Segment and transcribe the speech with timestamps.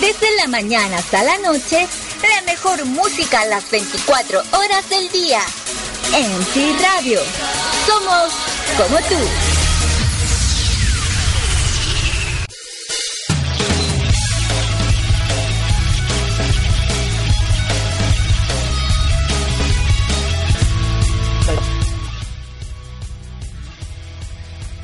[0.00, 1.86] Desde la mañana hasta la noche,
[2.22, 5.40] la mejor música a las 24 horas del día.
[6.10, 7.20] MC Radio.
[7.86, 8.32] Somos
[8.76, 9.14] como tú.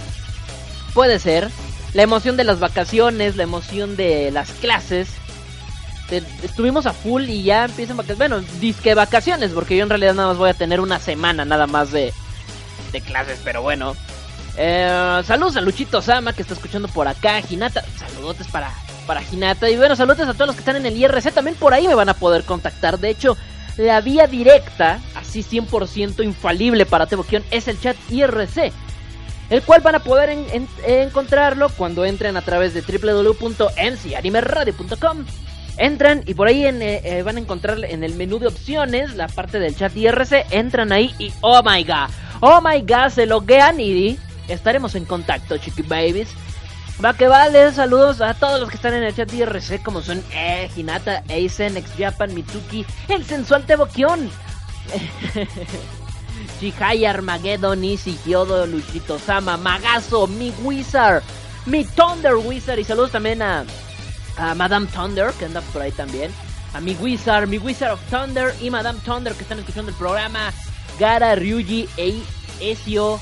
[0.93, 1.49] Puede ser
[1.93, 5.09] la emoción de las vacaciones, la emoción de las clases.
[6.43, 8.29] Estuvimos a full y ya empiezan vacaciones.
[8.29, 11.67] Bueno, disque vacaciones, porque yo en realidad nada más voy a tener una semana nada
[11.67, 12.13] más de,
[12.91, 13.95] de clases, pero bueno.
[14.57, 17.83] Eh, saludos a Luchito Sama que está escuchando por acá, Ginata.
[17.97, 18.71] Saludotes para,
[19.07, 19.69] para Ginata.
[19.69, 21.33] Y bueno, saludos a todos los que están en el IRC.
[21.33, 22.99] También por ahí me van a poder contactar.
[22.99, 23.37] De hecho,
[23.77, 28.73] la vía directa, así 100% infalible para Teboquión, es el chat IRC
[29.51, 30.29] el cual van a poder
[30.87, 35.25] encontrarlo cuando entren a través de www.mcanimeradio.com.
[35.77, 39.27] Entran y por ahí eh, eh, van a encontrar en el menú de opciones la
[39.27, 40.45] parte del chat IRC.
[40.51, 42.09] Entran ahí y oh my god,
[42.39, 44.17] oh my god, se loguean y
[44.47, 46.29] estaremos en contacto, chiqui babies.
[47.03, 50.23] Va que vale, saludos a todos los que están en el chat IRC, como son
[50.33, 54.29] eh, Hinata, Aizen, Ex Japan, Mituki, el sensual Tebokion.
[56.61, 61.23] Chihaya, Armageddon, Easy, Hyodo, Luchito Sama, Magazo, mi Wizard,
[61.65, 62.77] mi Thunder Wizard.
[62.77, 63.65] Y saludos también a,
[64.55, 66.31] Madame Thunder, que anda por ahí también.
[66.75, 70.53] A mi Wizard, mi Wizard of Thunder y Madame Thunder, que están escuchando el programa.
[70.99, 72.21] Gara, Ryuji, e
[72.59, 73.19] Ezio,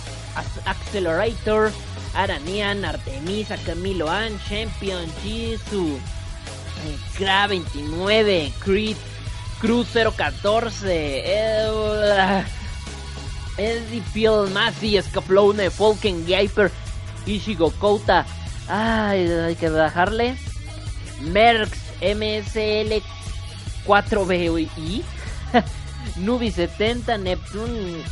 [0.65, 1.71] Accelerator,
[2.15, 5.97] Aranian, Artemisa, Camilo An, Champion, Jisoo,
[7.17, 8.97] Kra 29, Creed,
[9.61, 12.43] Cruz 014, eh,
[13.59, 16.71] Eddie Phil Masi, Escaflowne, Falken Geiper,
[17.25, 18.25] Ishigo Kouta.
[18.69, 20.37] Ay, hay que bajarle.
[21.21, 21.71] Merx,
[22.01, 23.03] MSL
[23.85, 25.03] 4BI.
[26.17, 28.03] Nubi 70, Neptune,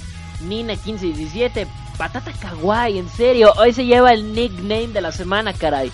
[0.42, 1.66] Nina 1517.
[1.98, 3.54] Patata Kawaii, en serio.
[3.58, 5.92] Hoy se lleva el nickname de la semana, caray.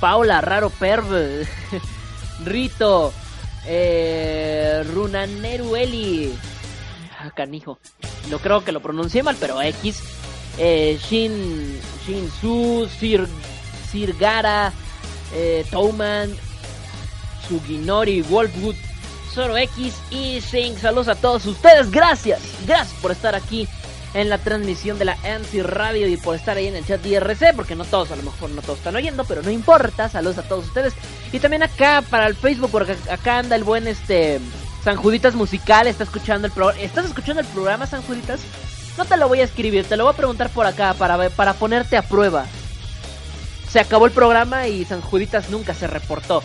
[0.00, 1.46] Paula, Raro Perv.
[2.44, 3.12] Rito.
[3.66, 6.32] Eh, Runanerueli.
[7.26, 7.78] Ah, canijo.
[8.30, 10.02] No creo que lo pronuncié mal, pero X.
[10.58, 13.26] Eh, Shin, Shinsu, Sir,
[13.90, 14.72] Sirgara,
[15.34, 16.34] eh, Touman,
[17.46, 18.74] Suginori, Wolfwood,
[19.32, 20.76] Zoro X y Sing.
[20.78, 21.90] Saludos a todos ustedes.
[21.90, 23.68] Gracias, gracias por estar aquí
[24.14, 27.54] en la transmisión de la MC Radio y por estar ahí en el chat IRC,
[27.54, 30.08] porque no todos, a lo mejor no todos están oyendo, pero no importa.
[30.08, 30.94] Saludos a todos ustedes.
[31.32, 34.40] Y también acá para el Facebook, porque acá anda el buen este
[34.86, 36.80] San Juditas Musical está escuchando el programa.
[36.80, 38.42] ¿Estás escuchando el programa, San Juditas?
[38.96, 41.54] No te lo voy a escribir, te lo voy a preguntar por acá para, para
[41.54, 42.46] ponerte a prueba.
[43.68, 46.40] Se acabó el programa y San Juditas nunca se reportó.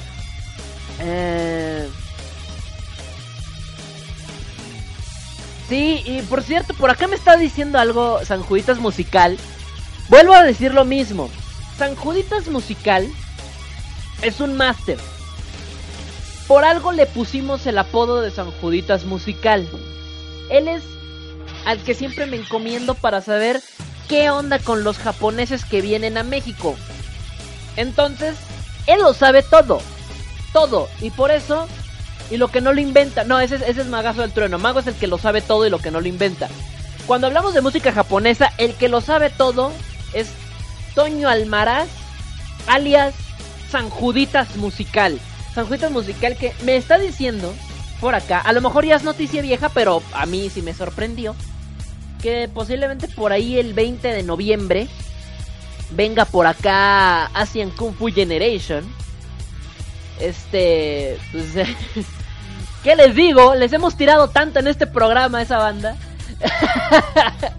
[1.02, 1.88] Eh...
[5.70, 9.38] Sí, y por cierto, por acá me está diciendo algo San Juditas Musical.
[10.10, 11.30] Vuelvo a decir lo mismo.
[11.78, 13.08] San Juditas Musical
[14.24, 14.98] es un máster
[16.52, 19.66] por algo le pusimos el apodo de San Juditas Musical.
[20.50, 20.84] Él es
[21.66, 23.62] al que siempre me encomiendo para saber
[24.10, 26.76] qué onda con los japoneses que vienen a México.
[27.78, 28.36] Entonces,
[28.86, 29.80] él lo sabe todo.
[30.52, 30.90] Todo.
[31.00, 31.70] Y por eso,
[32.30, 33.24] y lo que no lo inventa.
[33.24, 34.60] No, ese, ese es Magazo del Trueno.
[34.60, 36.50] Mago es el que lo sabe todo y lo que no lo inventa.
[37.08, 39.72] Cuando hablamos de música japonesa, el que lo sabe todo
[40.12, 40.28] es
[40.96, 41.88] Toño Almaraz,
[42.68, 43.16] alias
[43.70, 45.18] San Juditas Musical.
[45.54, 47.54] San Musical que me está diciendo
[48.00, 51.36] por acá, a lo mejor ya es noticia vieja, pero a mí sí me sorprendió,
[52.22, 54.88] que posiblemente por ahí el 20 de noviembre
[55.92, 58.84] venga por acá Asian Kung Fu Generation.
[60.20, 61.54] Este, pues,
[62.84, 63.56] ¿qué les digo?
[63.56, 65.98] Les hemos tirado tanto en este programa a esa banda.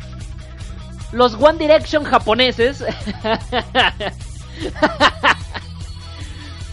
[1.12, 2.84] Los One Direction japoneses.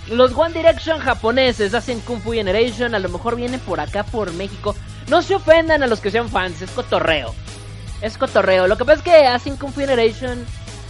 [0.10, 2.96] Los One Direction japoneses hacen Kung Fu Generation.
[2.96, 4.76] A lo mejor vienen por acá, por México.
[5.08, 7.36] No se ofendan a los que sean fans, es cotorreo.
[8.02, 8.68] Es cotorreo.
[8.68, 10.46] Lo que pasa es que hacen Kung Fu Generation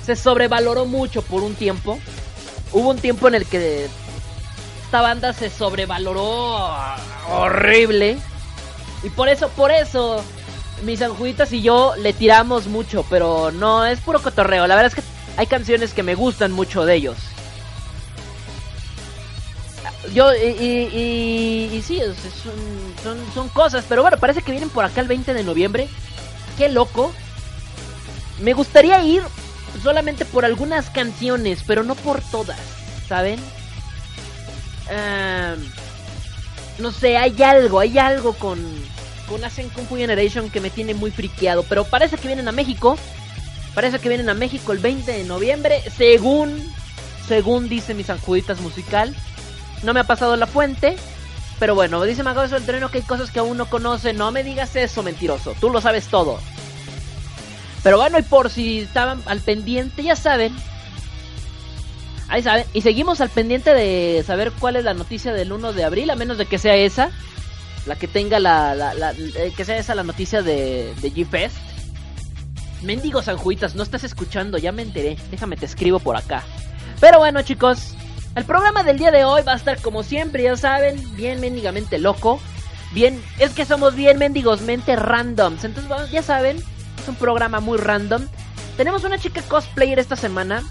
[0.05, 1.99] se sobrevaloró mucho por un tiempo.
[2.71, 3.89] Hubo un tiempo en el que
[4.83, 6.69] esta banda se sobrevaloró
[7.29, 8.17] horrible.
[9.03, 10.23] Y por eso, por eso,
[10.83, 13.05] mis anjuditas y yo le tiramos mucho.
[13.09, 14.65] Pero no, es puro cotorreo.
[14.65, 17.17] La verdad es que hay canciones que me gustan mucho de ellos.
[20.13, 21.99] Yo, y, y, y, sí,
[23.03, 25.89] son, son, cosas, pero bueno, parece que vienen por acá el 20 de noviembre.
[26.57, 27.11] Qué loco.
[28.41, 29.21] Me gustaría ir
[29.83, 32.59] solamente por algunas canciones, pero no por todas,
[33.07, 33.39] ¿saben?
[36.79, 38.59] no sé, hay algo, hay algo con,
[39.27, 42.51] con Asen Kung Fu Generation que me tiene muy friqueado, pero parece que vienen a
[42.51, 42.97] México.
[43.75, 46.59] Parece que vienen a México el 20 de noviembre, según,
[47.27, 49.15] según dice mis anjuditas musical.
[49.83, 50.95] No me ha pasado la fuente.
[51.59, 54.13] Pero bueno, dice Magazo el Treno que hay cosas que aún no conoce.
[54.13, 55.55] No me digas eso, mentiroso.
[55.59, 56.39] Tú lo sabes todo.
[57.83, 60.55] Pero bueno, y por si estaban al pendiente, ya saben.
[62.29, 62.65] Ahí saben.
[62.73, 66.15] Y seguimos al pendiente de saber cuál es la noticia del 1 de abril, a
[66.15, 67.11] menos de que sea esa.
[67.85, 69.13] La que tenga la.
[69.17, 71.57] eh, que sea esa la noticia de, de G-Fest.
[72.83, 75.17] Mendigos Sanjuitas, no estás escuchando, ya me enteré.
[75.31, 76.43] Déjame te escribo por acá.
[76.99, 77.95] Pero bueno, chicos,
[78.35, 81.97] el programa del día de hoy va a estar como siempre, ya saben, bien mendigamente
[81.97, 82.39] loco.
[82.91, 85.63] Bien, es que somos bien mendigos, mente randoms.
[85.63, 88.27] Entonces, ya saben, es un programa muy random.
[88.77, 90.63] Tenemos una chica cosplayer esta semana.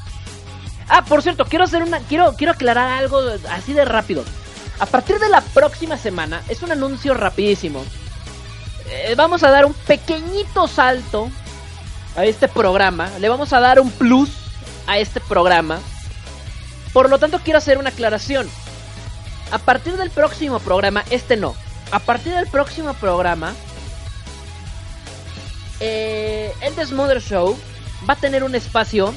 [0.89, 3.21] Ah, por cierto, quiero hacer una quiero quiero aclarar algo
[3.51, 4.25] así de rápido.
[4.81, 7.85] A partir de la próxima semana es un anuncio rapidísimo.
[8.91, 11.31] Eh, vamos a dar un pequeñito salto
[12.17, 13.11] a este programa.
[13.19, 14.31] Le vamos a dar un plus
[14.87, 15.79] a este programa
[16.99, 18.51] por lo tanto, quiero hacer una aclaración.
[19.53, 21.55] A partir del próximo programa, este no.
[21.93, 23.55] A partir del próximo programa,
[25.79, 27.57] eh, el Desmother Show
[28.11, 29.15] va a tener un espacio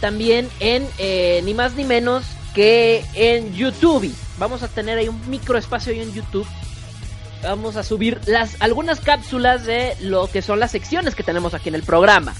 [0.00, 2.24] también en eh, ni más ni menos
[2.54, 4.14] que en YouTube.
[4.38, 6.46] Vamos a tener ahí un micro espacio ahí en YouTube.
[7.42, 11.68] Vamos a subir las algunas cápsulas de lo que son las secciones que tenemos aquí
[11.68, 12.32] en el programa.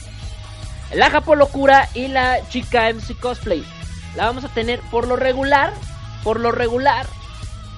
[0.92, 3.64] La Japo Locura y la chica MC Cosplay
[4.16, 5.72] la vamos a tener por lo regular,
[6.22, 7.06] por lo regular.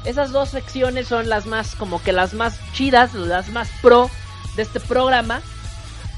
[0.04, 4.10] Esas dos secciones son las más, como que las más chidas, las más pro
[4.54, 5.42] de este programa.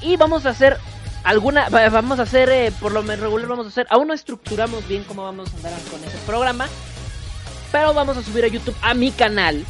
[0.00, 0.78] Y vamos a hacer
[1.24, 5.04] alguna, vamos a hacer, eh, por lo regular vamos a hacer, aún no estructuramos bien
[5.04, 6.68] cómo vamos a andar con ese programa.
[7.72, 9.64] Pero vamos a subir a YouTube, a mi canal,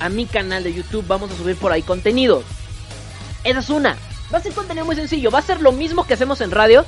[0.00, 2.42] a mi canal de YouTube, vamos a subir por ahí contenido.
[3.44, 3.96] Esa es una.
[4.32, 6.86] Va a ser contenido muy sencillo, va a ser lo mismo que hacemos en radio,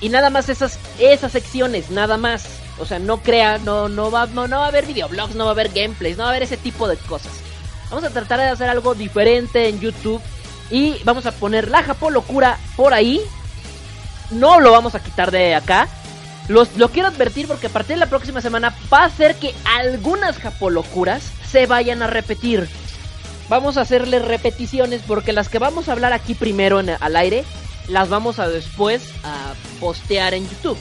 [0.00, 2.46] y nada más esas, esas secciones, nada más.
[2.78, 5.54] O sea, no crea, no, no, va, no, va a haber videoblogs, no va a
[5.54, 7.32] haber gameplays, no va a haber ese tipo de cosas.
[7.88, 10.20] Vamos a tratar de hacer algo diferente en YouTube.
[10.70, 13.20] Y vamos a poner la Japón Locura por ahí.
[14.30, 15.88] No lo vamos a quitar de acá.
[16.48, 19.54] Los, lo quiero advertir porque a partir de la próxima semana va a ser que
[19.78, 22.68] algunas Japolocuras se vayan a repetir.
[23.48, 27.44] Vamos a hacerle repeticiones porque las que vamos a hablar aquí primero en, al aire
[27.88, 30.78] las vamos a después a postear en YouTube.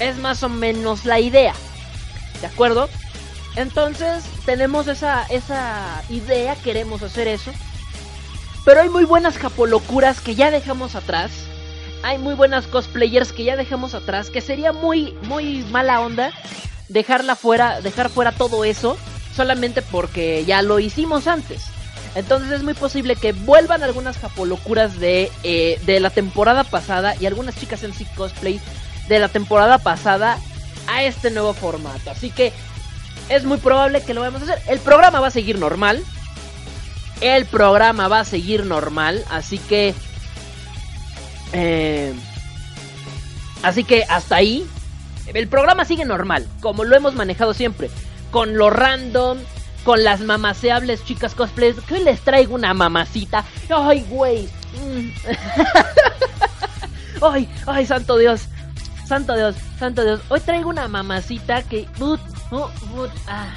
[0.00, 1.54] Es más o menos la idea.
[2.40, 2.88] ¿De acuerdo?
[3.56, 7.50] Entonces tenemos esa, esa idea, queremos hacer eso.
[8.64, 11.30] Pero hay muy buenas japolocuras que ya dejamos atrás.
[12.02, 14.28] Hay muy buenas cosplayers que ya dejamos atrás.
[14.28, 16.32] Que sería muy, muy mala onda
[16.88, 18.98] dejarla fuera, dejar fuera todo eso.
[19.34, 21.64] Solamente porque ya lo hicimos antes.
[22.16, 27.26] Entonces es muy posible que vuelvan algunas japolocuras de, eh, de la temporada pasada y
[27.26, 28.58] algunas chicas en sí cosplay
[29.06, 30.38] de la temporada pasada
[30.88, 32.10] a este nuevo formato.
[32.10, 32.54] Así que
[33.28, 34.62] es muy probable que lo vayamos a hacer.
[34.66, 36.02] El programa va a seguir normal.
[37.20, 39.22] El programa va a seguir normal.
[39.30, 39.94] Así que...
[41.52, 42.14] Eh,
[43.62, 44.66] así que hasta ahí.
[45.34, 46.48] El programa sigue normal.
[46.60, 47.90] Como lo hemos manejado siempre.
[48.30, 49.38] Con lo random
[49.86, 51.76] con las mamaseables chicas cosplays.
[51.86, 53.44] Que les traigo una mamacita.
[53.70, 54.48] Ay, güey.
[54.82, 55.10] Mm.
[57.22, 58.48] ay, ay, santo Dios.
[59.06, 60.20] Santo Dios, santo Dios.
[60.28, 61.86] Hoy traigo una mamacita que...
[63.28, 63.54] Ah.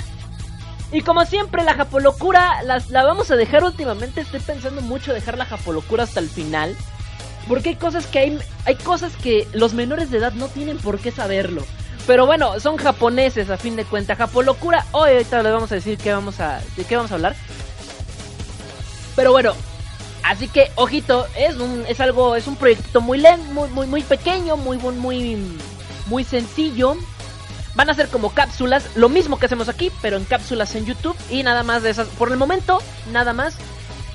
[0.92, 4.22] Y como siempre, la japolocura las, la vamos a dejar últimamente.
[4.22, 6.76] Estoy pensando mucho dejar la japolocura hasta el final.
[7.48, 11.00] Porque hay cosas que hay, hay cosas que los menores de edad no tienen por
[11.00, 11.66] qué saberlo.
[12.10, 14.18] Pero bueno, son japoneses a fin de cuentas.
[14.18, 14.84] Japolocura.
[14.94, 17.36] Hoy ahorita les vamos a decir qué vamos a, de qué vamos a hablar.
[19.16, 19.54] Pero bueno,
[20.24, 24.02] así que ojito, es un es algo es un proyecto muy lento, muy muy muy
[24.02, 25.38] pequeño, muy muy
[26.08, 26.98] muy sencillo.
[27.76, 31.16] Van a ser como cápsulas, lo mismo que hacemos aquí, pero en cápsulas en YouTube
[31.30, 32.08] y nada más de esas.
[32.08, 33.54] Por el momento, nada más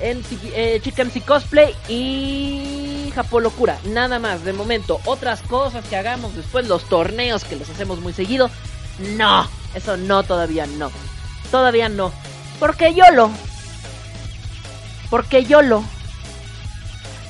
[0.00, 0.20] en
[0.56, 2.83] eh, Chicken Cosplay y
[3.14, 3.78] Japolocura.
[3.84, 5.00] Nada más, de momento.
[5.04, 8.50] Otras cosas que hagamos después, los torneos que los hacemos muy seguido.
[9.16, 10.90] No, eso no, todavía no.
[11.50, 12.12] Todavía no.
[12.60, 13.30] Porque yo lo.
[15.10, 15.84] Porque yo lo.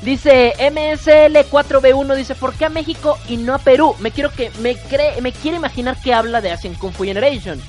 [0.03, 3.97] Dice MSL4B1 dice, ¿por qué a México y no a Perú?
[4.01, 7.61] Me quiero que me cree, me quiere imaginar que habla de Asian Kung Fu Generation.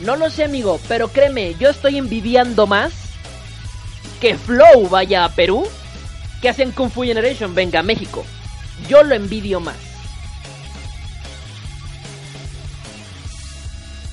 [0.00, 2.92] No lo sé, amigo, pero créeme, yo estoy envidiando más
[4.20, 5.68] que Flow vaya a Perú
[6.44, 8.22] que hacen Kung Fu Generation venga a México.
[8.86, 9.78] Yo lo envidio más.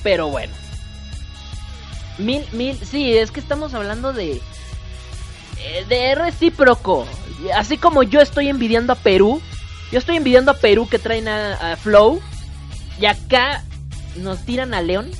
[0.02, 0.54] Pero bueno.
[2.16, 4.40] Mil, mil, sí, es que estamos hablando de...
[5.60, 7.06] Eh, de recíproco.
[7.54, 9.42] Así como yo estoy envidiando a Perú.
[9.90, 12.22] Yo estoy envidiando a Perú que traen a, Flow.
[12.98, 13.62] Y acá
[14.16, 15.10] nos tiran a León.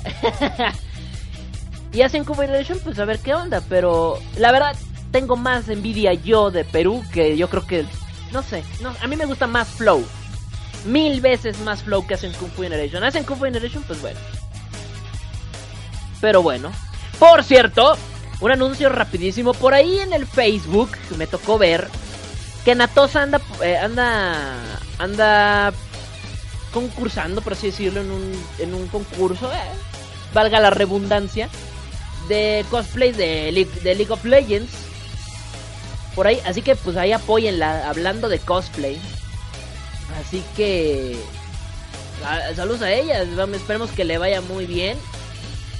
[1.93, 3.61] y hacen Generation, pues a ver qué onda.
[3.69, 4.75] Pero la verdad,
[5.13, 7.85] tengo más envidia yo de Perú que yo creo que.
[8.31, 8.63] No sé,
[8.99, 10.03] a mí me gusta más Flow.
[10.85, 13.03] Mil veces más Flow que hacen Kung Fu Generation.
[13.03, 14.19] Hacen Kung Fu Generation, pues bueno.
[16.19, 16.71] Pero bueno.
[17.19, 17.95] Por cierto,
[18.41, 19.53] un anuncio rapidísimo.
[19.53, 21.87] Por ahí en el Facebook me tocó ver
[22.65, 25.73] que Natosa anda, eh, anda, anda
[26.73, 29.57] concursando, por así decirlo, en un, en un concurso, eh,
[30.33, 31.49] valga la redundancia,
[32.27, 34.92] de cosplay de League of Legends.
[36.15, 38.99] Por ahí, así que pues ahí apoyenla, hablando de cosplay.
[40.19, 41.17] Así que...
[42.55, 44.97] Saludos a ella, esperemos que le vaya muy bien.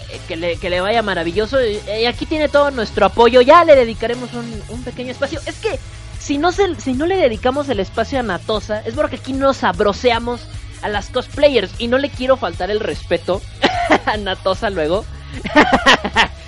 [0.09, 1.57] Eh, que le, que le vaya maravilloso.
[1.63, 3.41] Y aquí tiene todo nuestro apoyo.
[3.41, 5.39] Ya le dedicaremos un, un pequeño espacio.
[5.45, 5.79] Es que
[6.19, 9.63] si no, se, si no le dedicamos el espacio a Natosa, es porque aquí nos
[9.63, 10.41] abroceamos
[10.81, 11.71] a las cosplayers.
[11.79, 13.41] Y no le quiero faltar el respeto
[14.05, 15.05] a Natosa luego.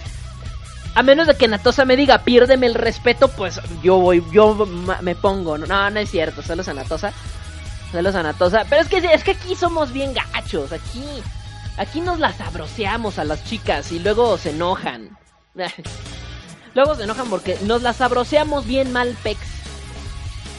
[0.95, 4.65] a menos de que Natosa me diga, piérdeme el respeto, pues yo voy, yo
[5.01, 5.57] me pongo.
[5.57, 7.11] No, no es cierto, saludos a Natosa.
[7.91, 8.65] Saludos a Natosa.
[8.69, 10.71] Pero es que, es que aquí somos bien gachos.
[10.71, 11.05] Aquí,
[11.77, 15.17] aquí nos las abroceamos a las chicas y luego se enojan.
[16.73, 19.39] luego se enojan porque nos las abroceamos bien mal, pex.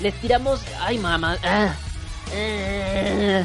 [0.02, 0.61] Les tiramos.
[0.81, 1.38] Ay, mamá.
[1.43, 1.75] Ah.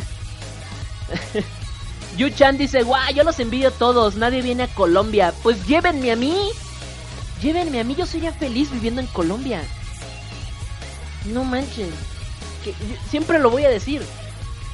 [2.18, 5.34] Yu-chan dice, guau, yo los envidio a todos, nadie viene a Colombia.
[5.42, 6.36] Pues llévenme a mí.
[7.42, 9.64] Llévenme a mí, yo sería feliz viviendo en Colombia.
[11.26, 11.90] No manches.
[12.64, 12.74] Que,
[13.10, 14.04] siempre lo voy a decir.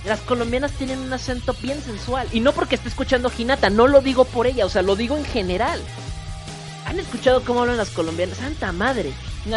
[0.05, 2.27] Las colombianas tienen un acento bien sensual.
[2.31, 5.17] Y no porque esté escuchando Hinata, no lo digo por ella, o sea, lo digo
[5.17, 5.81] en general.
[6.85, 8.37] ¿Han escuchado cómo hablan las colombianas?
[8.37, 9.11] ¡Santa madre!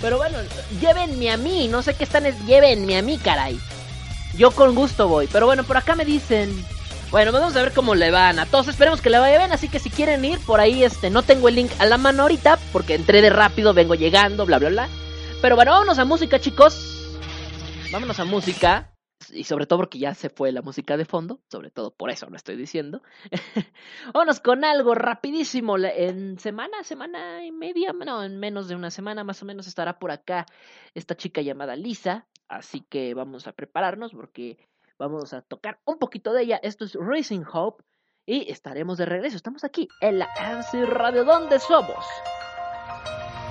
[0.00, 0.38] Pero bueno,
[0.80, 3.60] llévenme a mí, no sé qué están, es llévenme a mí, caray.
[4.36, 5.28] Yo con gusto voy.
[5.30, 6.64] Pero bueno, por acá me dicen.
[7.10, 8.68] Bueno, vamos a ver cómo le van a todos.
[8.68, 9.50] Esperemos que le vaya bien.
[9.50, 12.22] Así que si quieren ir por ahí, este, no tengo el link a la mano
[12.22, 12.56] ahorita.
[12.72, 14.88] Porque entré de rápido, vengo llegando, bla, bla, bla.
[15.42, 17.18] Pero bueno, vámonos a música, chicos.
[17.90, 18.94] Vámonos a música.
[19.32, 21.40] Y sobre todo porque ya se fue la música de fondo.
[21.50, 23.02] Sobre todo por eso lo estoy diciendo.
[24.14, 25.78] vámonos con algo rapidísimo.
[25.78, 27.92] En semana, semana y media.
[27.92, 30.46] No, en menos de una semana más o menos estará por acá
[30.94, 32.28] esta chica llamada Lisa.
[32.46, 34.69] Así que vamos a prepararnos porque
[35.00, 36.60] vamos a tocar un poquito de ella.
[36.62, 37.82] Esto es Racing Hope
[38.26, 39.36] y estaremos de regreso.
[39.36, 42.04] Estamos aquí en la MC Radio donde somos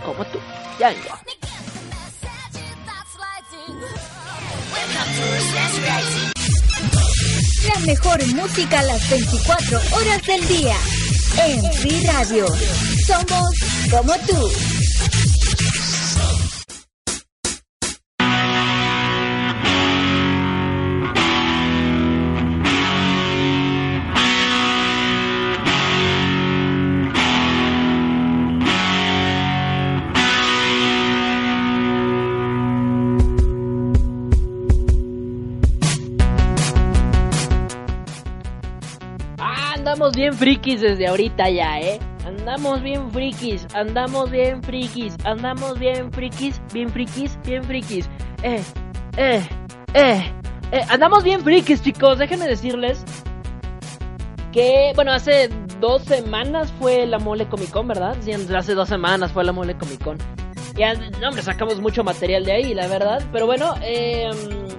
[0.05, 0.37] como tú.
[0.79, 0.93] Ya.
[7.67, 10.75] La mejor música a las 24 horas del día.
[11.43, 12.45] En Free Radio.
[13.07, 14.88] Somos como tú.
[39.79, 41.99] Andamos bien frikis desde ahorita ya, ¿eh?
[42.25, 48.09] Andamos bien frikis, andamos bien frikis, andamos bien frikis, bien frikis, bien frikis.
[48.43, 48.61] Eh,
[49.17, 49.41] eh,
[49.93, 50.31] eh,
[50.71, 52.19] eh, andamos bien frikis, chicos.
[52.19, 53.03] Déjenme decirles
[54.51, 58.17] que, bueno, hace dos semanas fue la Mole Comic Con, ¿verdad?
[58.21, 60.17] Sí, hace dos semanas fue la Mole Comic Con.
[60.75, 60.83] Y,
[61.23, 63.23] hombre, sacamos mucho material de ahí, la verdad.
[63.31, 64.29] Pero bueno, eh,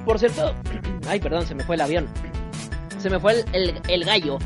[0.04, 0.54] por cierto,
[1.08, 2.08] Ay, perdón, se me fue el avión.
[2.98, 4.38] Se me fue el, el, gallo.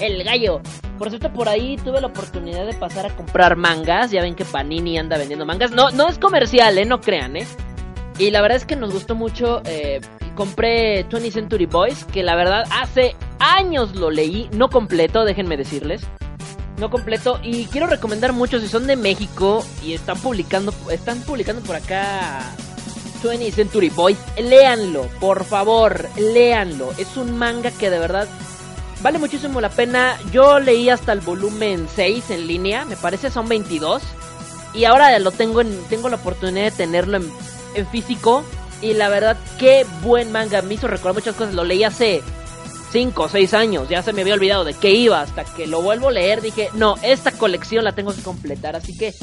[0.00, 0.60] El gallo.
[0.98, 4.10] Por cierto, por ahí tuve la oportunidad de pasar a comprar mangas.
[4.10, 5.70] Ya ven que Panini anda vendiendo mangas.
[5.70, 6.84] No, no es comercial, ¿eh?
[6.84, 7.46] No crean, ¿eh?
[8.18, 9.62] Y la verdad es que nos gustó mucho.
[9.64, 10.00] Eh,
[10.34, 14.48] compré 20 Century Boys, que la verdad hace años lo leí.
[14.52, 16.02] No completo, déjenme decirles.
[16.78, 17.40] No completo.
[17.42, 22.54] Y quiero recomendar mucho si son de México y están publicando, están publicando por acá
[23.22, 26.92] 20 Century Boys, léanlo, por favor, léanlo.
[26.98, 28.28] Es un manga que de verdad
[29.02, 30.18] vale muchísimo la pena.
[30.32, 34.02] Yo leí hasta el volumen 6 en línea, me parece son 22.
[34.74, 37.30] Y ahora lo tengo en, tengo la oportunidad de tenerlo en,
[37.74, 38.44] en físico.
[38.80, 40.62] Y la verdad, qué buen manga.
[40.62, 41.54] Me hizo recordar muchas cosas.
[41.54, 42.22] Lo leí hace
[42.90, 43.88] 5 o 6 años.
[43.88, 45.20] Ya se me había olvidado de qué iba.
[45.20, 48.74] Hasta que lo vuelvo a leer, dije, no, esta colección la tengo que completar.
[48.74, 49.14] Así que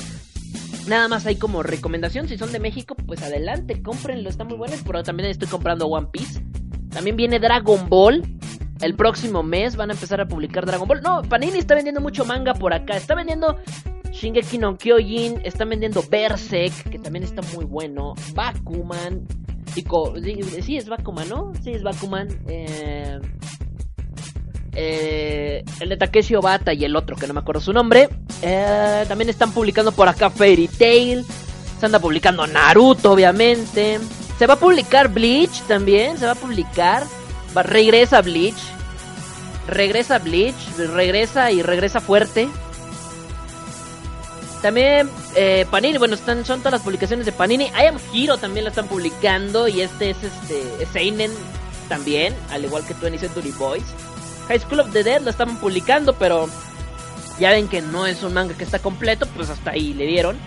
[0.90, 4.74] Nada más hay como recomendación, si son de México, pues adelante, cómprenlo, está muy bueno.
[4.84, 6.42] Pero también estoy comprando One Piece.
[6.90, 8.24] También viene Dragon Ball.
[8.82, 11.02] El próximo mes van a empezar a publicar Dragon Ball.
[11.02, 12.96] No, Panini está vendiendo mucho manga por acá.
[12.96, 13.58] Está vendiendo
[14.12, 15.42] Shingeki no Kyojin.
[15.44, 18.16] Está vendiendo Berserk, que también está muy bueno.
[18.34, 19.28] Bakuman.
[20.62, 21.52] sí, es Bakuman, ¿no?
[21.62, 22.30] Sí, es Bakuman.
[22.48, 23.20] Eh,
[24.74, 28.08] eh, el de Takeshi Obata y el otro, que no me acuerdo su nombre.
[28.42, 31.26] Eh, también están publicando por acá Fairy Tail.
[31.80, 34.00] Se anda publicando Naruto, obviamente.
[34.38, 36.18] Se va a publicar Bleach también.
[36.18, 37.04] Se va a publicar.
[37.56, 38.60] Regresa Bleach.
[39.68, 40.78] Regresa Bleach.
[40.78, 42.50] Regresa y regresa fuerte.
[44.62, 47.66] También eh, Panini, bueno, están, son todas las publicaciones de Panini.
[47.66, 49.68] I Am Hero también lo están publicando.
[49.68, 51.32] Y este es este Seinen
[51.88, 53.86] también, al igual que 20 Century Boys.
[54.48, 56.50] High School of the Dead lo estaban publicando, pero
[57.40, 60.38] ya ven que no es un manga que está completo, pues hasta ahí le dieron.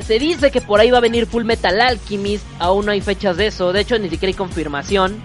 [0.00, 3.36] Se dice que por ahí va a venir Full Metal Alchemist, aún no hay fechas
[3.36, 5.20] de eso, de hecho ni siquiera hay confirmación.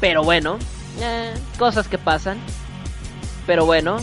[0.00, 0.58] Pero bueno,
[1.00, 2.38] eh, cosas que pasan.
[3.46, 3.98] Pero bueno.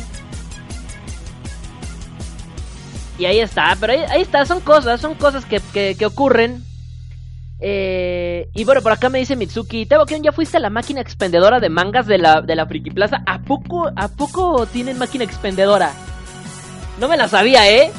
[3.17, 6.67] Y ahí está, pero ahí, está, son cosas, son cosas que, que ocurren.
[7.59, 11.59] Eh, y bueno, por acá me dice Mitsuki, Tebo ya fuiste a la máquina expendedora
[11.59, 13.23] de mangas de la, de la Friki Plaza.
[13.25, 15.91] ¿A poco, ¿A poco tienen máquina expendedora?
[16.99, 17.91] No me la sabía, ¿eh?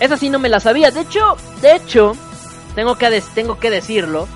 [0.00, 0.90] Esa sí no me la sabía.
[0.90, 2.16] De hecho, de hecho,
[2.74, 4.28] tengo que, tengo que decirlo.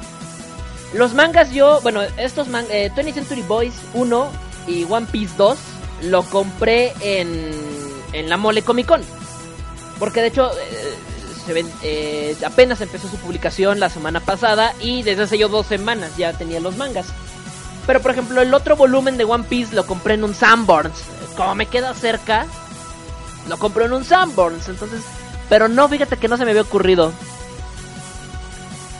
[0.95, 4.31] Los mangas yo, bueno, estos mangas, eh, 20 Century Boys 1
[4.67, 5.59] y One Piece 2
[6.05, 7.51] lo compré en,
[8.13, 9.03] en la Mole Comic Con.
[9.99, 15.39] Porque de hecho, eh, eh, apenas empezó su publicación la semana pasada y desde hace
[15.39, 17.07] yo dos semanas ya tenía los mangas.
[17.87, 21.05] Pero por ejemplo, el otro volumen de One Piece lo compré en un Sanborns.
[21.37, 22.47] Como me queda cerca,
[23.49, 24.69] lo compré en un Sanborns.
[24.69, 25.03] Entonces,
[25.49, 27.13] pero no, fíjate que no se me había ocurrido.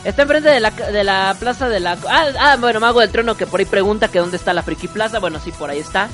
[0.03, 1.97] Está enfrente de la, de la plaza de la...
[2.07, 4.87] Ah, ah, bueno, Mago del Trono que por ahí pregunta que dónde está la Friki
[4.87, 5.19] Plaza.
[5.19, 6.07] Bueno, sí, por ahí está.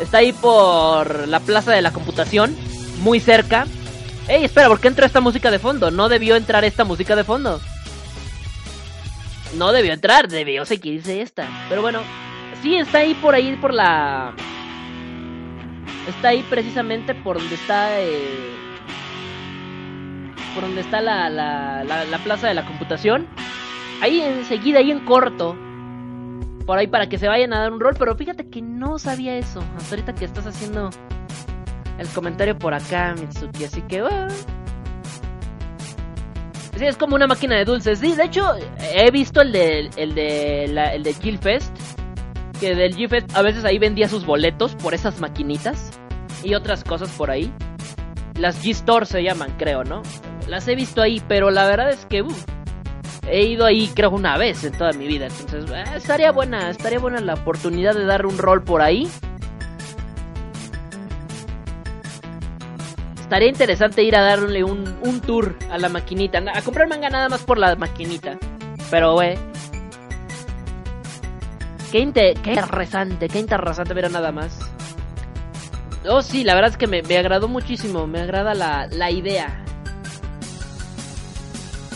[0.00, 2.56] Está ahí por la plaza de la computación,
[3.02, 3.66] muy cerca.
[4.26, 5.90] Ey, espera, ¿por qué entró esta música de fondo?
[5.90, 7.60] No debió entrar esta música de fondo.
[9.56, 11.46] No debió entrar, debió seguirse esta.
[11.68, 12.00] Pero bueno,
[12.62, 14.32] sí, está ahí por ahí, por la...
[16.08, 18.00] Está ahí precisamente por donde está...
[18.00, 18.59] Eh...
[20.54, 23.28] Por donde está la, la, la, plaza de la computación.
[24.02, 25.56] Ahí enseguida, ahí en corto.
[26.66, 27.94] Por ahí para que se vayan a dar un rol.
[27.98, 29.62] Pero fíjate que no sabía eso.
[29.76, 30.90] Hasta ahorita que estás haciendo
[31.98, 33.64] el comentario por acá, Mitsuki.
[33.64, 34.08] Así que, uh...
[36.76, 37.98] Sí, es como una máquina de dulces.
[37.98, 38.54] Sí, de hecho,
[38.94, 41.76] he visto el de, el de, el de Gilfest.
[42.58, 45.90] Que del Gilfest a veces ahí vendía sus boletos por esas maquinitas.
[46.42, 47.52] Y otras cosas por ahí.
[48.38, 50.02] Las G-Store se llaman, creo, ¿no?
[50.50, 52.34] Las he visto ahí, pero la verdad es que uh,
[53.28, 55.28] he ido ahí creo una vez en toda mi vida.
[55.28, 59.08] Entonces, eh, estaría buena, estaría buena la oportunidad de dar un rol por ahí.
[63.30, 66.42] estaría interesante ir a darle un, tour a la maquinita.
[66.52, 68.36] A comprar manga nada más por la maquinita.
[68.90, 69.38] Pero, güey.
[71.92, 74.58] Qué, interesante, qué interesante ver nada más.
[76.08, 78.08] Oh, sí, la verdad es que me, agradó muchísimo.
[78.08, 79.64] Me agrada la, la idea.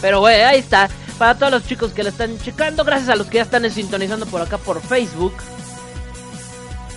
[0.05, 0.91] Pero, güey, ahí está.
[1.17, 4.27] Para todos los chicos que la están checando, gracias a los que ya están sintonizando
[4.27, 5.33] por acá por Facebook.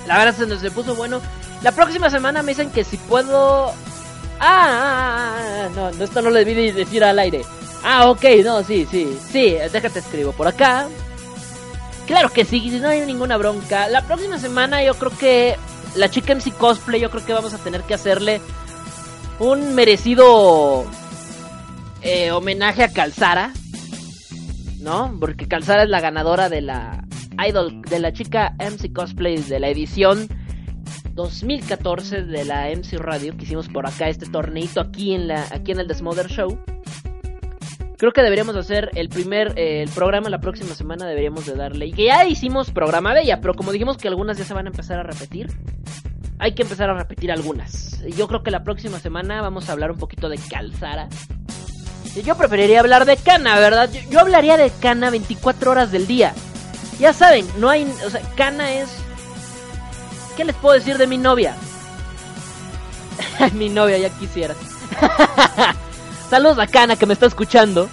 [0.06, 1.22] La verdad es que se puso bueno.
[1.62, 3.74] La próxima semana me dicen que si puedo
[4.42, 7.46] Ah, no, esto no lo debí decir al aire.
[7.82, 10.90] Ah, ok, no, sí, sí, sí, déjate escribo por acá.
[12.08, 13.88] Claro que sí, no hay ninguna bronca.
[13.88, 15.56] La próxima semana yo creo que
[15.96, 18.42] la chica MC Cosplay, yo creo que vamos a tener que hacerle
[19.40, 20.86] un merecido
[22.02, 23.54] eh, homenaje a Calzara.
[24.80, 25.16] ¿no?
[25.20, 27.04] Porque Calzara es la ganadora de la
[27.48, 30.28] Idol, de la chica MC Cosplay de la edición
[31.14, 35.72] 2014 de la MC Radio que hicimos por acá este torneito aquí en la aquí
[35.72, 36.60] en el Desmother Show.
[37.98, 41.88] Creo que deberíamos hacer el primer eh, el programa la próxima semana deberíamos de darle
[41.88, 44.68] y que ya hicimos programa de ella, pero como dijimos que algunas ya se van
[44.68, 45.48] a empezar a repetir,
[46.40, 48.04] hay que empezar a repetir algunas.
[48.16, 51.10] Yo creo que la próxima semana vamos a hablar un poquito de Calzara.
[52.24, 53.90] Yo preferiría hablar de Cana, ¿verdad?
[54.10, 56.34] Yo, hablaría de Cana 24 horas del día.
[57.00, 58.90] Ya saben, no hay, o sea, Cana es
[60.38, 61.56] ¿Qué les puedo decir de mi novia?
[63.54, 64.56] mi novia, ya quisieras.
[66.30, 67.90] Saludos a Cana que me está escuchando.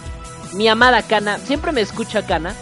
[0.52, 1.38] Mi amada Cana.
[1.38, 2.54] Siempre me escucha Cana.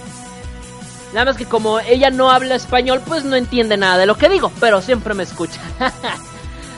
[1.12, 4.28] Nada más que como ella no habla español, pues no entiende nada de lo que
[4.28, 4.52] digo.
[4.60, 5.60] Pero siempre me escucha.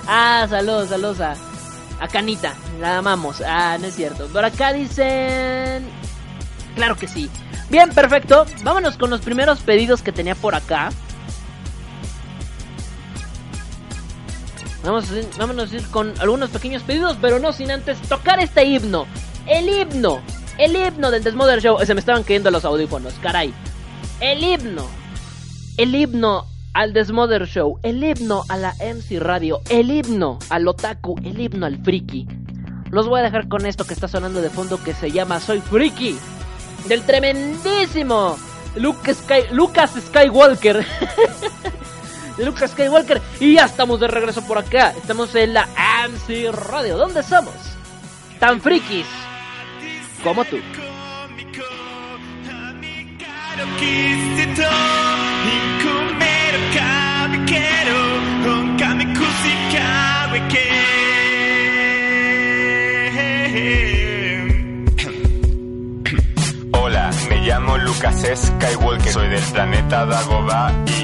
[0.09, 1.37] ah, saludos, saludos a,
[2.01, 2.55] a Canita.
[2.81, 3.41] La amamos.
[3.41, 4.27] Ah, no es cierto.
[4.29, 5.87] Por acá dicen...
[6.75, 7.31] Claro que sí.
[7.71, 8.47] Bien, perfecto.
[8.63, 10.91] Vámonos con los primeros pedidos que tenía por acá.
[14.85, 15.07] Vamos
[15.39, 19.07] vámonos a ir con algunos pequeños pedidos, pero no sin antes tocar este himno.
[19.47, 20.21] El himno.
[20.59, 21.79] El himno del Desmother Show.
[21.85, 23.55] Se me estaban cayendo los audífonos, caray.
[24.21, 24.87] El himno.
[25.79, 27.79] El himno al Desmother Show.
[27.83, 29.61] El himno a la MC Radio.
[29.71, 31.17] El himno al Otaku.
[31.25, 32.27] El himno al Friki.
[32.91, 35.61] Los voy a dejar con esto que está sonando de fondo que se llama Soy
[35.61, 36.19] Friki.
[36.89, 38.37] Del tremendísimo
[38.77, 39.25] Lucas
[40.09, 40.85] Skywalker.
[42.39, 43.23] Lucas Skywalker.
[43.41, 44.91] Y ya estamos de regreso por acá.
[44.91, 46.99] Estamos en la AMC Radio.
[46.99, 47.55] ¿Dónde somos?
[48.39, 49.07] Tan frikis
[50.23, 50.57] como tú.
[66.73, 71.04] Hola, me llamo Lucas Skywalker, soy del planeta Dagobah y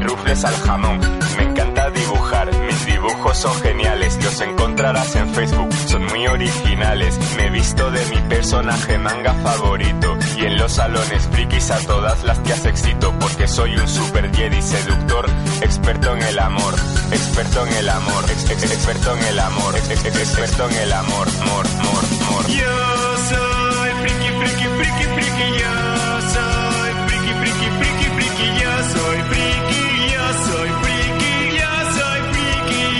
[0.00, 1.00] rufles al jamón.
[1.36, 7.18] Me encanta dibujar, mis dibujos son geniales, los encontrarás en Facebook, son muy originales.
[7.36, 12.42] Me visto de mi personaje manga favorito y en los salones frikis a todas las
[12.42, 15.26] tías excito porque soy un super Jedi seductor,
[15.62, 16.74] experto en el amor,
[17.10, 20.92] experto en el amor, ex, ex, experto en el amor, ex, ex, experto en el
[20.92, 22.46] amor, mor, mor, mor.
[22.48, 29.87] Yo soy friki, friki, friki, friki, yo soy friki, friki, friki, friki, yo soy friki,
[30.32, 32.20] soy friki, yo soy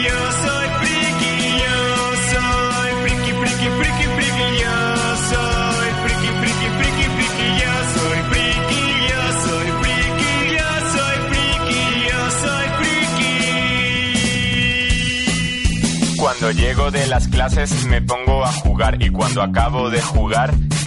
[0.08, 1.32] yo soy friki,
[1.64, 1.78] yo
[2.30, 4.76] soy friki, friki, friki, friki, yo
[5.30, 12.66] soy friki, friki, friki, yo soy friki, yo soy friki, yo soy friki, yo soy
[15.58, 16.16] friki.
[16.20, 20.54] Cuando llego de las clases me pongo a jugar y cuando acabo de jugar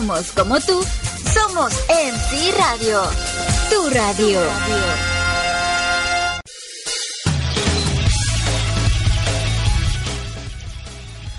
[0.00, 0.82] Somos como tú,
[1.30, 3.02] somos MC Radio.
[3.68, 4.40] Tu radio.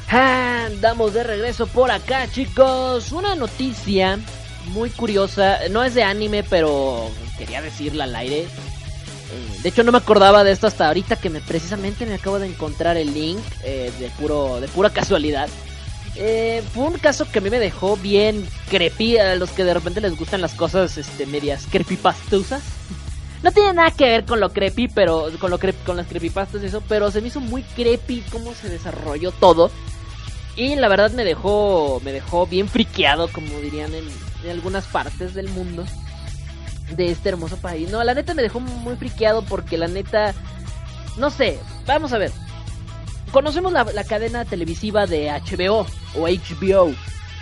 [0.10, 3.12] Andamos de regreso por acá, chicos.
[3.12, 4.20] Una noticia
[4.68, 5.58] muy curiosa.
[5.72, 8.42] No es de anime, pero quería decirla al aire.
[8.42, 12.38] Eh, De hecho, no me acordaba de esto hasta ahorita que me precisamente me acabo
[12.38, 15.50] de encontrar el link eh, de puro de pura casualidad.
[16.16, 19.74] Eh, fue un caso que a mí me dejó bien creepy a los que de
[19.74, 22.62] repente les gustan las cosas este medias creepypastosas.
[23.44, 26.62] No tiene nada que ver con lo creepy, pero con lo cre- con las creepypastas
[26.62, 29.72] y eso, pero se me hizo muy creepy cómo se desarrolló todo.
[30.58, 34.04] Y la verdad me dejó me dejó bien friqueado, como dirían en,
[34.44, 35.86] en algunas partes del mundo
[36.96, 37.90] de este hermoso país.
[37.90, 40.34] No, la neta me dejó muy friqueado porque la neta
[41.18, 42.32] no sé, vamos a ver.
[43.32, 46.94] Conocemos la, cadena televisiva de HBO o HBO.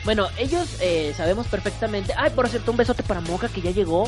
[0.06, 2.13] Bueno, ellos eh, sabemos perfectamente.
[2.15, 4.08] Ay, por cierto, un besote para Moca que ya llegó.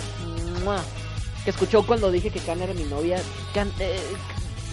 [1.43, 3.19] Que escuchó cuando dije que Kana era mi novia.
[3.53, 3.99] Can- eh,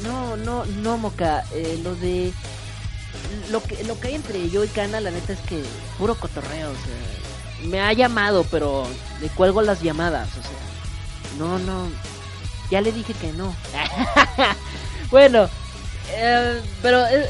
[0.03, 1.45] no, no, no, Moca.
[1.55, 2.33] eh, lo de.
[3.51, 5.63] Lo que, lo que hay entre yo y Kana, la neta es que
[5.97, 6.71] puro cotorreo.
[6.71, 8.87] O sea, me ha llamado, pero
[9.23, 10.29] le cuelgo las llamadas.
[10.37, 11.89] O sea, no, no.
[12.71, 13.55] Ya le dije que no.
[15.11, 15.49] bueno,
[16.15, 17.27] eh, pero eh,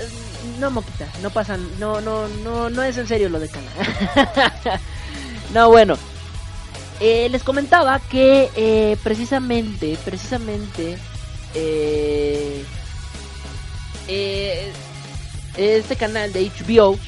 [0.58, 3.70] no, Moquita, no pasa, no, no, no, no es en serio lo de Cana.
[5.54, 5.96] no, bueno,
[7.00, 10.96] eh, les comentaba que eh, precisamente, precisamente,
[15.56, 16.98] este canal de HBO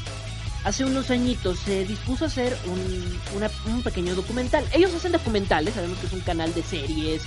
[0.65, 4.65] hace unos añitos se dispuso a hacer un, una- un pequeño documental.
[4.73, 7.23] Ellos hacen documentales, sabemos que es un canal de series,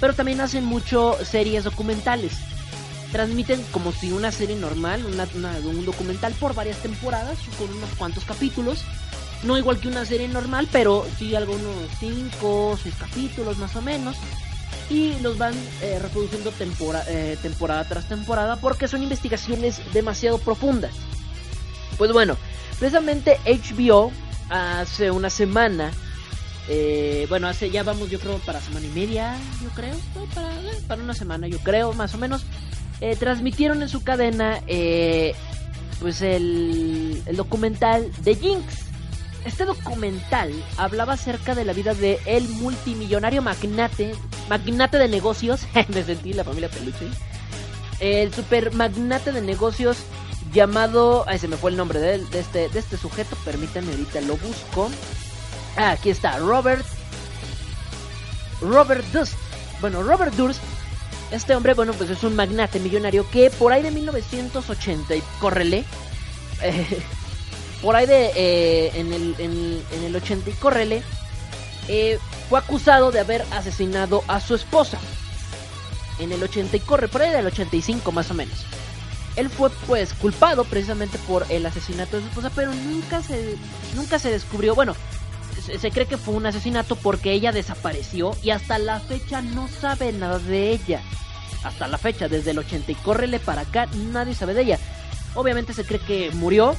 [0.00, 2.32] pero también hacen mucho series documentales.
[3.12, 7.90] Transmiten como si una serie normal, una- una- un documental por varias temporadas, con unos
[7.96, 8.84] cuantos capítulos.
[9.42, 13.82] No igual que una serie normal, pero sí algunos 5 o 6 capítulos más o
[13.82, 14.16] menos.
[14.90, 16.52] Y los van eh, reproduciendo
[17.08, 20.92] eh, temporada tras temporada porque son investigaciones demasiado profundas.
[21.98, 22.36] Pues bueno,
[22.78, 24.12] precisamente HBO
[24.48, 25.90] hace una semana,
[26.68, 31.02] eh, bueno, hace ya vamos yo creo para semana y media, yo creo, eh, para
[31.02, 32.44] una semana yo creo, más o menos,
[33.00, 35.34] eh, transmitieron en su cadena eh,
[36.00, 38.86] pues el, documental de Jinx.
[39.44, 44.14] Este documental hablaba acerca de la vida de el multimillonario magnate,
[44.48, 47.06] magnate de negocios, me sentí la familia peluche,
[48.00, 49.98] el super magnate de negocios
[50.52, 54.20] llamado, ay se me fue el nombre de, de este, de este sujeto, permítanme ahorita
[54.22, 54.90] lo busco.
[55.76, 56.84] Ah, aquí está, Robert,
[58.60, 59.34] Robert Durst.
[59.80, 60.60] Bueno, Robert Durst,
[61.30, 65.84] este hombre, bueno, pues es un magnate millonario que por ahí de 1980, y córrele,
[66.62, 67.02] eh,
[67.82, 71.02] por ahí de eh, en, el, en, el 80 y córrele,
[71.88, 74.98] eh, fue acusado de haber asesinado a su esposa.
[76.18, 78.64] En el 80 y corre, por ahí del 85 más o menos.
[79.36, 83.56] Él fue pues culpado precisamente por el asesinato de su esposa, pero nunca se
[83.94, 84.96] nunca se descubrió, bueno,
[85.60, 90.12] se, cree que fue un asesinato porque ella desapareció y hasta la fecha no sabe
[90.12, 91.02] nada de ella.
[91.64, 94.78] Hasta la fecha, desde el 80 y córrele para acá, nadie sabe de ella.
[95.34, 96.76] Obviamente se cree que murió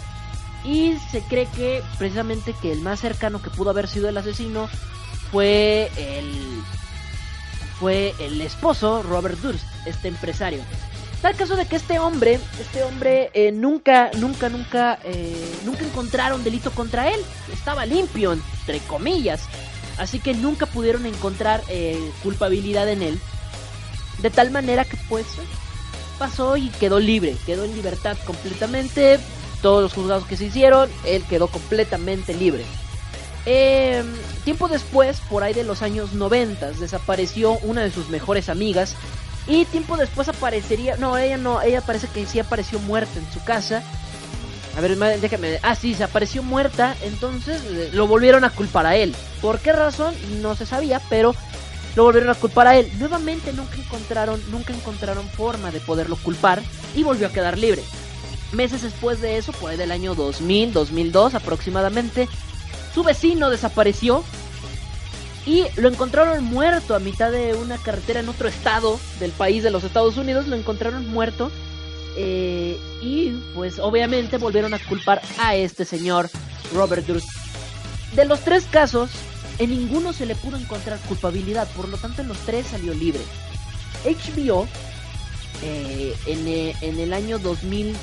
[0.63, 4.69] y se cree que precisamente que el más cercano que pudo haber sido el asesino
[5.31, 6.61] fue el
[7.79, 10.61] fue el esposo Robert Durst, este empresario.
[11.21, 16.43] Tal caso de que este hombre, este hombre eh, nunca, nunca, nunca, eh, nunca encontraron
[16.43, 17.19] delito contra él.
[17.51, 19.41] Estaba limpio, entre comillas.
[19.97, 23.19] Así que nunca pudieron encontrar eh, culpabilidad en él.
[24.21, 25.25] De tal manera que pues
[26.19, 29.19] pasó y quedó libre, quedó en libertad completamente.
[29.61, 32.63] Todos los juzgados que se hicieron, él quedó completamente libre.
[33.47, 34.03] Eh,
[34.43, 38.95] tiempo después, por ahí de los años 90, desapareció una de sus mejores amigas.
[39.47, 40.97] Y tiempo después aparecería.
[40.97, 43.83] No, ella no, ella parece que sí apareció muerta en su casa.
[44.77, 45.59] A ver, déjame.
[45.63, 46.95] Ah, sí, se apareció muerta.
[47.01, 49.15] Entonces eh, lo volvieron a culpar a él.
[49.41, 50.13] ¿Por qué razón?
[50.41, 51.33] No se sabía, pero
[51.95, 52.91] lo volvieron a culpar a él.
[52.99, 56.61] Nuevamente nunca encontraron, nunca encontraron forma de poderlo culpar.
[56.95, 57.83] Y volvió a quedar libre.
[58.51, 62.29] Meses después de eso, por ahí del año 2000, 2002 aproximadamente,
[62.93, 64.23] su vecino desapareció
[65.47, 69.71] y lo encontraron muerto a mitad de una carretera en otro estado del país de
[69.71, 70.47] los Estados Unidos.
[70.47, 71.51] Lo encontraron muerto.
[72.19, 76.29] eh, y pues obviamente volvieron a culpar a este señor
[76.73, 77.29] Robert Durst.
[78.15, 79.11] De los tres casos,
[79.59, 81.67] en ninguno se le pudo encontrar culpabilidad.
[81.75, 83.21] Por lo tanto, en los tres salió libre.
[84.03, 84.67] HBO
[85.61, 87.95] eh, en, eh, en el año 2000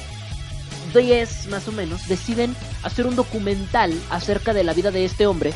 [0.95, 5.53] 2010 más o menos, deciden hacer un documental acerca de la vida de este hombre.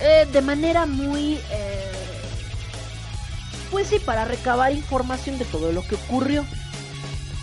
[0.00, 1.34] Eh, de manera muy...
[1.50, 1.92] eh,
[3.70, 6.44] pues sí, para recabar información de todo lo que ocurrió.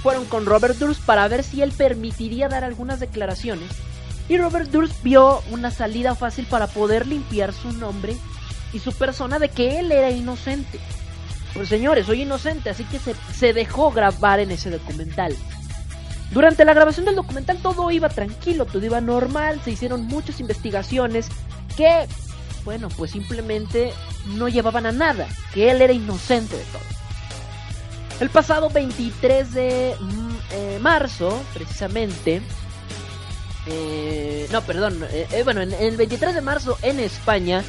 [0.01, 3.69] Fueron con Robert Durst para ver si él permitiría dar algunas declaraciones.
[4.29, 8.15] Y Robert Durst vio una salida fácil para poder limpiar su nombre
[8.71, 10.79] y su persona de que él era inocente.
[11.53, 15.35] Pues señores, soy inocente, así que se, se dejó grabar en ese documental.
[16.31, 21.27] Durante la grabación del documental todo iba tranquilo, todo iba normal, se hicieron muchas investigaciones
[21.77, 22.07] que,
[22.65, 23.93] bueno, pues simplemente
[24.25, 26.81] no llevaban a nada, que él era inocente de todo.
[28.19, 32.41] El pasado 23 de mm, eh, marzo, precisamente,
[33.65, 37.63] eh, no, perdón, eh, eh, bueno, en, el 23 de marzo en España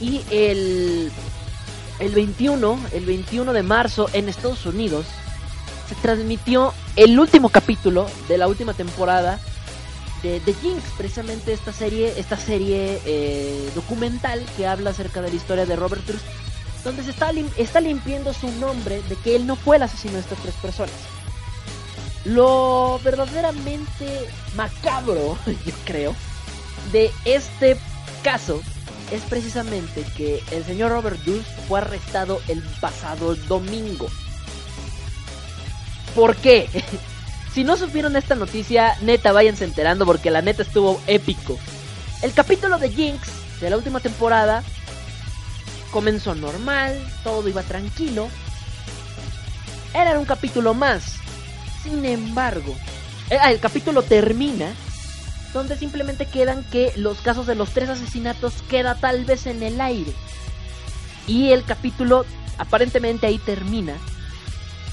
[0.00, 1.12] y el,
[1.98, 5.06] el 21, el 21 de marzo en Estados Unidos,
[5.88, 9.38] se transmitió el último capítulo de la última temporada
[10.22, 15.36] de, de Jinx, precisamente esta serie, esta serie eh, documental que habla acerca de la
[15.36, 16.24] historia de Robert Durst,
[16.84, 20.14] donde se está, lim- está limpiando su nombre de que él no fue el asesino
[20.14, 20.94] de estas tres personas.
[22.24, 26.14] Lo verdaderamente macabro, yo creo,
[26.92, 27.76] de este
[28.22, 28.60] caso
[29.10, 34.06] es precisamente que el señor Robert Durst fue arrestado el pasado domingo.
[36.14, 36.68] ¿Por qué?
[37.52, 41.58] si no supieron esta noticia, neta, váyanse enterando porque la neta estuvo épico.
[42.22, 43.28] El capítulo de Jinx
[43.60, 44.62] de la última temporada
[45.90, 48.28] comenzó normal, todo iba tranquilo.
[49.94, 51.16] Era un capítulo más.
[51.82, 52.76] Sin embargo,
[53.30, 54.72] eh, ah, el capítulo termina
[55.52, 59.80] donde simplemente quedan que los casos de los tres asesinatos queda tal vez en el
[59.80, 60.12] aire.
[61.26, 62.24] Y el capítulo
[62.58, 63.94] aparentemente ahí termina.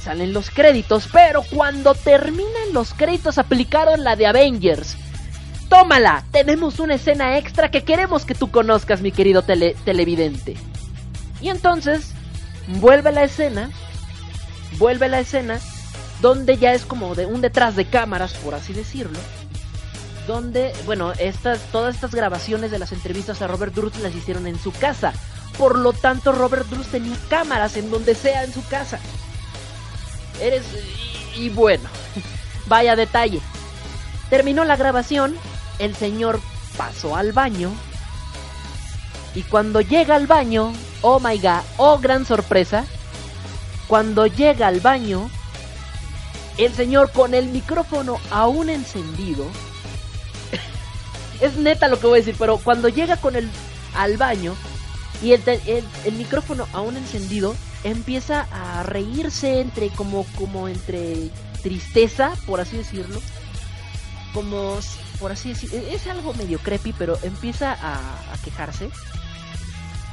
[0.04, 4.96] Salen los créditos, pero cuando terminan los créditos aplicaron la de Avengers.
[5.70, 10.56] Tómala, tenemos una escena extra que queremos que tú conozcas, mi querido tele- televidente.
[11.42, 12.12] Y entonces,
[12.68, 13.70] vuelve la escena,
[14.78, 15.60] vuelve la escena,
[16.22, 19.20] donde ya es como de un detrás de cámaras, por así decirlo.
[20.26, 24.58] Donde, bueno, estas, todas estas grabaciones de las entrevistas a Robert Durst las hicieron en
[24.60, 25.14] su casa.
[25.58, 29.00] Por lo tanto, Robert Durst tenía cámaras en donde sea en su casa.
[30.42, 30.64] Eres...
[31.36, 31.88] Y, bueno,
[32.68, 33.42] vaya detalle.
[34.30, 35.36] Terminó la grabación,
[35.80, 36.40] el señor
[36.78, 37.72] pasó al baño.
[39.36, 42.86] Y cuando llega al baño, oh my god, oh gran sorpresa.
[43.88, 45.30] Cuando llega al baño,
[46.58, 49.46] el señor con el micrófono aún encendido.
[51.42, 53.50] es neta lo que voy a decir, pero cuando llega con el
[53.94, 54.56] al baño
[55.22, 61.30] y el, el, el micrófono aún encendido, empieza a reírse entre como como entre
[61.62, 63.22] tristeza, por así decirlo.
[64.34, 64.80] Como
[65.20, 68.90] por así decir, e- es algo medio creepy, pero empieza a, quejarse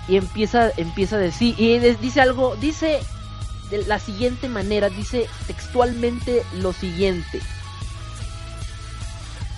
[0.08, 3.00] y empieza empieza a decir y dice algo, dice
[3.70, 7.40] de la siguiente manera, dice textualmente lo siguiente.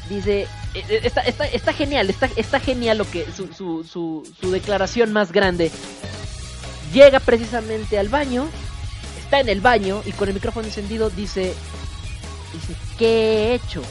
[0.09, 0.43] Dice,
[0.75, 4.51] eh, eh, está, está, está genial, está, está genial lo que su, su, su, su
[4.51, 5.73] declaración más grande.
[6.93, 8.49] Llega precisamente al baño,
[9.19, 11.55] está en el baño y con el micrófono encendido dice,
[12.53, 13.83] dice, ¿qué he hecho?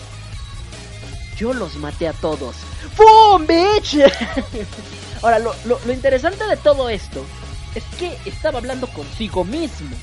[1.38, 2.56] Yo los maté a todos.
[2.98, 3.98] ¡Boom, bitch!
[5.22, 7.26] Ahora, lo, lo, interesante de todo esto
[7.74, 9.96] es que estaba hablando consigo mismo.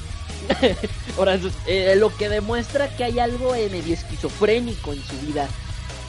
[1.17, 5.47] Ahora, eh, lo que demuestra que hay algo eh, medio esquizofrénico en su vida.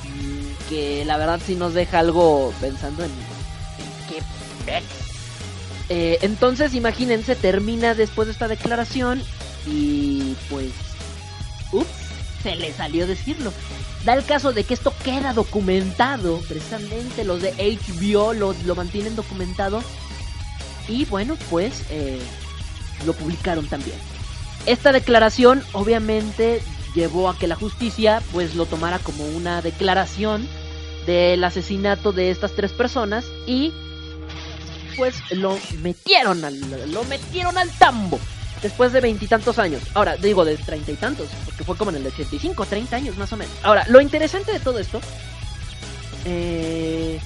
[0.03, 5.02] mm, Que la verdad sí nos deja algo pensando en, en qué.
[5.89, 9.21] Eh, entonces, imagínense, termina después de esta declaración
[9.65, 10.71] y pues...
[11.71, 11.87] Ups,
[12.43, 13.51] se le salió decirlo.
[14.05, 19.15] Da el caso de que esto queda documentado, precisamente los de HBO lo, lo mantienen
[19.15, 19.81] documentado.
[20.87, 22.19] Y bueno, pues eh,
[23.05, 23.95] lo publicaron también.
[24.65, 26.61] Esta declaración obviamente
[26.93, 30.47] llevó a que la justicia pues lo tomara como una declaración
[31.05, 33.73] del asesinato de estas tres personas y
[34.97, 38.19] pues lo metieron al lo metieron al tambo
[38.63, 39.83] después de veintitantos años.
[39.93, 43.31] Ahora, digo de treinta y tantos, porque fue como en el 85, 30 años más
[43.33, 43.53] o menos.
[43.61, 44.99] Ahora, lo interesante de todo esto,
[46.25, 47.19] eh,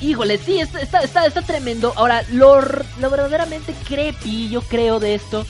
[0.00, 1.92] híjole, sí, está, está, está, tremendo.
[1.96, 5.44] Ahora, lo, lo verdaderamente creepy, yo creo, de esto,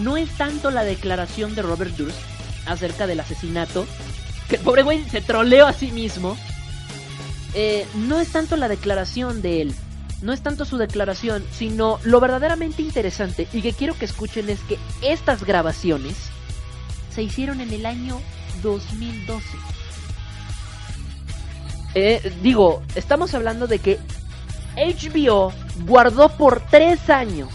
[0.00, 2.18] no es tanto la declaración de Robert Durst
[2.66, 3.86] acerca del asesinato,
[4.48, 6.36] que el pobre güey se troleó a sí mismo.
[7.54, 9.74] Eh, no es tanto la declaración de él,
[10.22, 14.60] no es tanto su declaración, sino lo verdaderamente interesante y que quiero que escuchen es
[14.60, 16.16] que estas grabaciones
[17.14, 18.20] se hicieron en el año
[18.62, 19.48] 2012.
[21.94, 23.98] Eh, digo, estamos hablando de que
[24.76, 25.52] HBO
[25.86, 27.48] guardó por tres años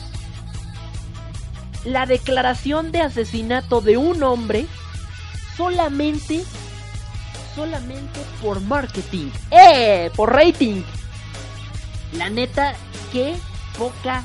[1.86, 4.66] la declaración de asesinato de un hombre
[5.56, 6.44] solamente,
[7.54, 10.12] solamente por marketing, ¡eh!
[10.16, 10.82] Por rating.
[12.18, 12.76] La neta,
[13.12, 13.36] que
[13.78, 14.24] poca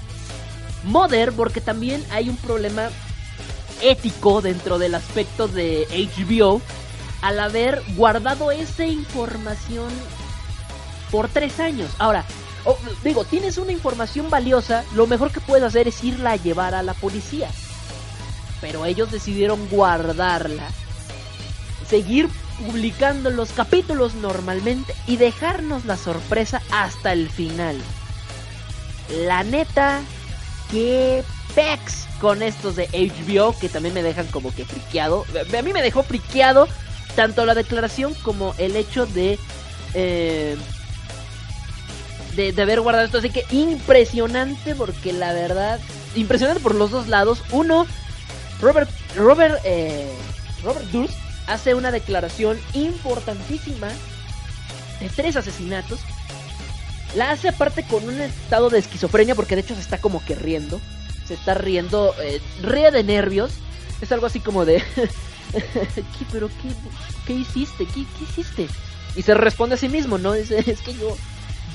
[0.84, 2.88] Mother, porque también hay un problema
[3.82, 6.60] ético dentro del aspecto de HBO
[7.22, 9.88] al haber guardado esa información
[11.10, 11.90] por tres años.
[11.98, 12.24] Ahora,
[13.04, 16.82] digo, tienes una información valiosa, lo mejor que puedes hacer es irla a llevar a
[16.82, 17.50] la policía.
[18.60, 20.68] Pero ellos decidieron guardarla,
[21.88, 22.28] seguir
[22.60, 27.76] publicando los capítulos normalmente y dejarnos la sorpresa hasta el final.
[29.26, 30.00] La neta,
[30.70, 35.24] que pex con estos de HBO que también me dejan como que friqueado.
[35.58, 36.68] A mí me dejó friqueado
[37.16, 39.38] tanto la declaración como el hecho de,
[39.94, 40.56] eh,
[42.36, 43.18] de, de haber guardado esto.
[43.18, 45.80] Así que impresionante porque la verdad,
[46.14, 47.42] impresionante por los dos lados.
[47.50, 47.86] Uno,
[48.60, 50.12] Robert, Robert, eh,
[50.62, 53.88] Robert Durst hace una declaración importantísima
[55.00, 56.00] de tres asesinatos.
[57.16, 60.34] La hace aparte con un estado de esquizofrenia porque de hecho se está como que
[60.34, 60.80] riendo.
[61.26, 63.52] Se está riendo, eh, ríe de nervios.
[64.00, 64.82] Es algo así como de...
[65.52, 66.48] ¿Qué, pero
[67.26, 67.84] qué, hiciste?
[67.86, 68.68] ¿Qué, ¿Qué hiciste?
[69.16, 70.34] Y se responde a sí mismo, ¿no?
[70.34, 71.16] Es, es que yo,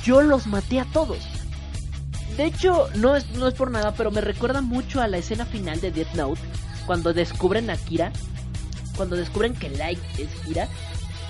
[0.04, 1.18] yo los maté a todos.
[2.38, 5.46] De hecho, no es, no es por nada, pero me recuerda mucho a la escena
[5.46, 6.42] final de Death Note.
[6.86, 8.14] Cuando descubren a Kira.
[8.96, 10.68] Cuando descubren que Light es Kira.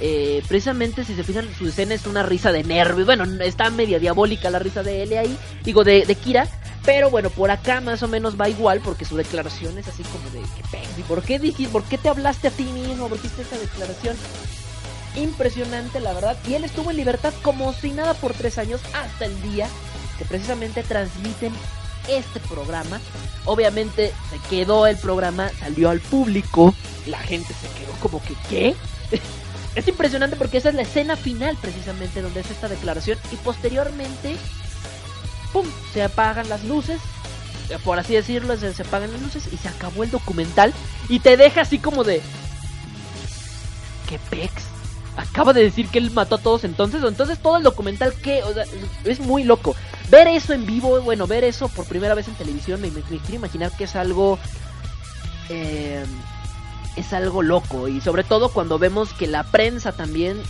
[0.01, 3.05] Eh, precisamente si se fijan su escena es una risa de nervios.
[3.05, 5.37] Bueno, está media diabólica la risa de L ahí.
[5.63, 6.47] Digo, de, de Kira.
[6.85, 10.29] Pero bueno, por acá más o menos va igual porque su declaración es así como
[10.29, 13.09] de que ¿y por qué dijiste, por qué te hablaste a ti mismo?
[13.09, 14.15] ¿Por qué hiciste esa declaración?
[15.15, 16.37] Impresionante, la verdad.
[16.47, 19.67] Y él estuvo en libertad como si nada por tres años hasta el día
[20.19, 21.53] que precisamente transmiten
[22.09, 22.99] este programa.
[23.45, 26.73] Obviamente se quedó el programa, salió al público,
[27.05, 28.75] la gente se quedó como que ¿qué?
[29.75, 34.35] es impresionante porque esa es la escena final precisamente donde es esta declaración y posteriormente
[35.53, 35.65] ¡pum!
[35.93, 36.99] se apagan las luces.
[37.83, 40.71] Por así decirlo, se, apagan las luces y se acabó el documental
[41.09, 42.21] y te deja así como de
[44.07, 44.51] ¿Qué pex?
[45.17, 48.43] Acaba de decir que él mató a todos entonces, entonces todo el documental que,
[49.05, 49.75] es muy loco.
[50.09, 53.35] Ver eso en vivo, bueno, ver eso por primera vez en televisión, me, me- quiero
[53.35, 54.37] imaginar que es algo,
[55.49, 56.05] eh,
[56.95, 57.87] es algo loco.
[57.87, 60.41] Y sobre todo cuando vemos que la prensa también,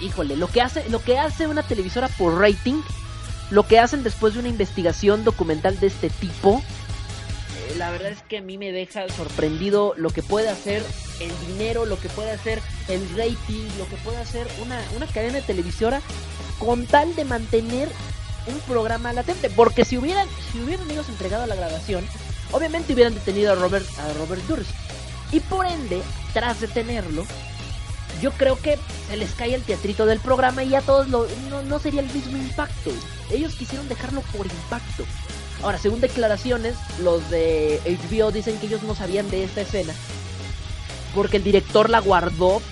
[0.00, 2.82] híjole, lo que hace, lo que hace una televisora por rating,
[3.50, 8.22] lo que hacen después de una investigación documental de este tipo, eh, la verdad es
[8.22, 10.84] que a mí me deja sorprendido lo que puede hacer
[11.20, 15.34] el dinero, lo que puede hacer el rating, lo que puede hacer una, una cadena
[15.34, 16.00] de televisora
[16.58, 17.88] con tal de mantener
[18.46, 19.50] un programa latente.
[19.50, 22.04] Porque si hubieran, si hubieran ellos entregado la grabación,
[22.52, 24.70] obviamente hubieran detenido a Robert, a Robert Durst.
[25.32, 27.24] Y por ende, tras detenerlo,
[28.20, 28.78] yo creo que
[29.08, 32.12] se les cae el teatrito del programa y ya todos lo, no, no sería el
[32.12, 32.90] mismo impacto.
[33.30, 35.04] Ellos quisieron dejarlo por impacto.
[35.62, 39.94] Ahora, según declaraciones, los de HBO dicen que ellos no sabían de esta escena
[41.14, 42.62] porque el director la guardó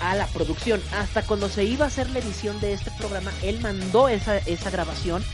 [0.00, 0.80] a la producción.
[0.92, 4.70] Hasta cuando se iba a hacer la edición de este programa, él mandó esa, esa
[4.70, 5.24] grabación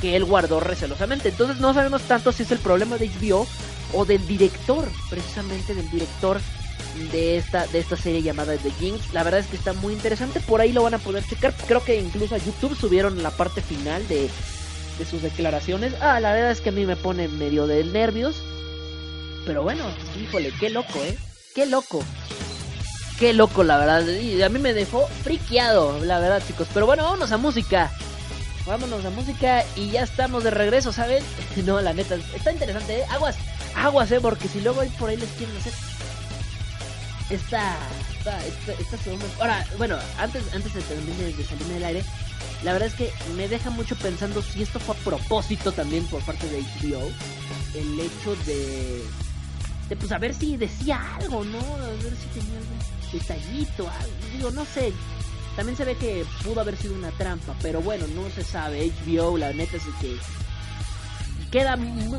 [0.00, 1.28] que él guardó recelosamente.
[1.28, 3.46] Entonces no sabemos tanto si es el problema de HBO
[3.92, 6.40] o del director, precisamente del director
[7.12, 9.12] de esta, de esta serie llamada The Jinx.
[9.12, 11.54] La verdad es que está muy interesante, por ahí lo van a poder checar.
[11.66, 14.28] Creo que incluso a YouTube subieron la parte final de,
[14.98, 15.94] de sus declaraciones.
[16.00, 18.42] Ah, la verdad es que a mí me pone medio de nervios.
[19.46, 19.84] Pero bueno,
[20.20, 21.16] híjole, qué loco, ¿eh?
[21.54, 22.04] Qué loco.
[23.20, 24.06] Qué loco, la verdad.
[24.06, 26.66] Y a mí me dejó friqueado, la verdad, chicos.
[26.72, 27.92] Pero bueno, vámonos a música.
[28.66, 31.22] Vámonos a música y ya estamos de regreso, ¿saben?
[31.66, 33.04] No, la neta, está interesante, ¿eh?
[33.10, 33.36] Aguas,
[33.76, 34.20] aguas, ¿eh?
[34.22, 35.72] Porque si luego por ahí les quieren hacer
[37.28, 37.76] esta,
[38.18, 39.26] esta, esta, esta segunda...
[39.38, 42.04] Ahora, bueno, antes, antes de terminar de salirme del aire,
[42.62, 46.22] la verdad es que me deja mucho pensando si esto fue a propósito también por
[46.22, 47.10] parte de HBO.
[47.74, 49.02] El hecho de
[49.90, 51.58] de pues a ver si decía algo, ¿no?
[51.58, 53.88] A ver si tenía algún detallito,
[54.32, 54.92] digo, no sé.
[55.56, 58.90] También se ve que pudo haber sido una trampa, pero bueno, no se sabe.
[59.04, 60.16] HBO, la neta es que
[61.50, 61.76] queda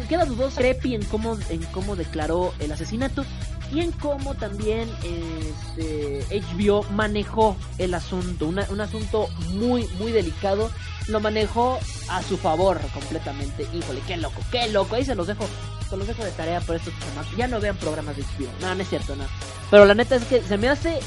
[0.10, 3.26] queda dudoso Creepy en cómo en cómo declaró el asesinato
[3.72, 10.70] y en cómo también este HBO manejó el asunto, un asunto muy muy delicado,
[11.08, 13.68] lo manejó a su favor completamente.
[13.74, 14.96] Híjole, qué loco, qué loco.
[14.96, 15.46] Ahí se los dejo
[15.92, 17.36] chicos, los dejo de tarea por estos chamacos.
[17.36, 18.50] Ya no vean programas de HBO.
[18.62, 19.26] No, no es cierto, no.
[19.70, 21.00] Pero la neta es que se me hace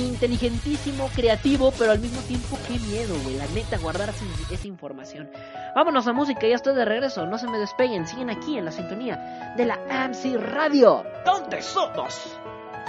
[0.00, 3.36] inteligentísimo, creativo, pero al mismo tiempo qué miedo, güey.
[3.36, 5.30] La neta, guardar esa, esa información.
[5.74, 7.26] Vámonos a música, ya estoy de regreso.
[7.26, 11.04] No se me despeguen, siguen aquí en la sintonía de la AMC Radio.
[11.24, 12.36] ¿Dónde somos?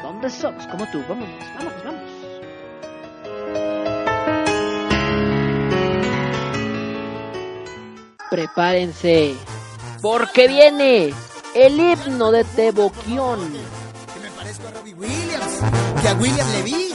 [0.01, 0.67] ¿Dónde somos?
[0.67, 2.25] Como tú, vámonos, vámonos, vámonos.
[8.29, 9.35] Prepárense,
[10.01, 11.13] porque viene
[11.53, 13.39] el himno de Teboquión.
[14.13, 15.61] Que me parezco a Robbie Williams,
[16.01, 16.94] que a William Levy.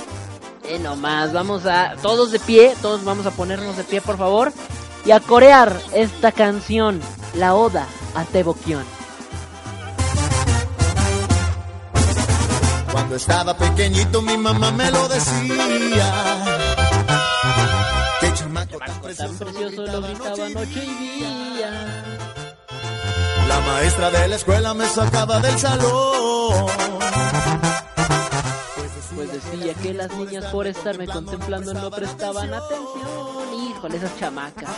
[0.71, 1.97] Eh, nomás, vamos a.
[2.01, 4.53] Todos de pie, todos vamos a ponernos de pie, por favor.
[5.05, 7.01] Y a corear esta canción,
[7.35, 8.85] la Oda a Teboquión.
[12.93, 16.15] Cuando estaba pequeñito mi mamá me lo decía.
[18.21, 22.05] Qué chamaco tan Tan precioso, precioso lo gritaba noche y día.
[23.49, 26.71] La maestra de la escuela me sacaba del salón.
[29.21, 33.69] Pues decía que las niñas por estarme contemplando no prestaban atención.
[33.69, 34.71] Híjole, esas chamacas.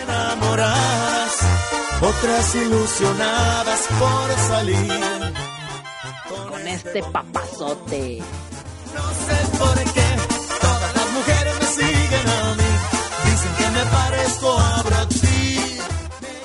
[0.00, 1.32] enamoradas,
[2.00, 5.00] otras ilusionadas por salir.
[6.48, 8.22] Con este papazote.
[8.94, 10.06] No sé por qué
[10.60, 12.70] todas las mujeres me siguen a mí.
[13.24, 15.82] Dicen que me parezco a Pitt.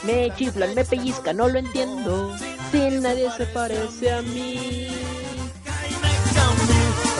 [0.01, 2.35] Me chiflan, me pellizcan, no lo entiendo.
[2.71, 4.92] Si nadie se parece a mí.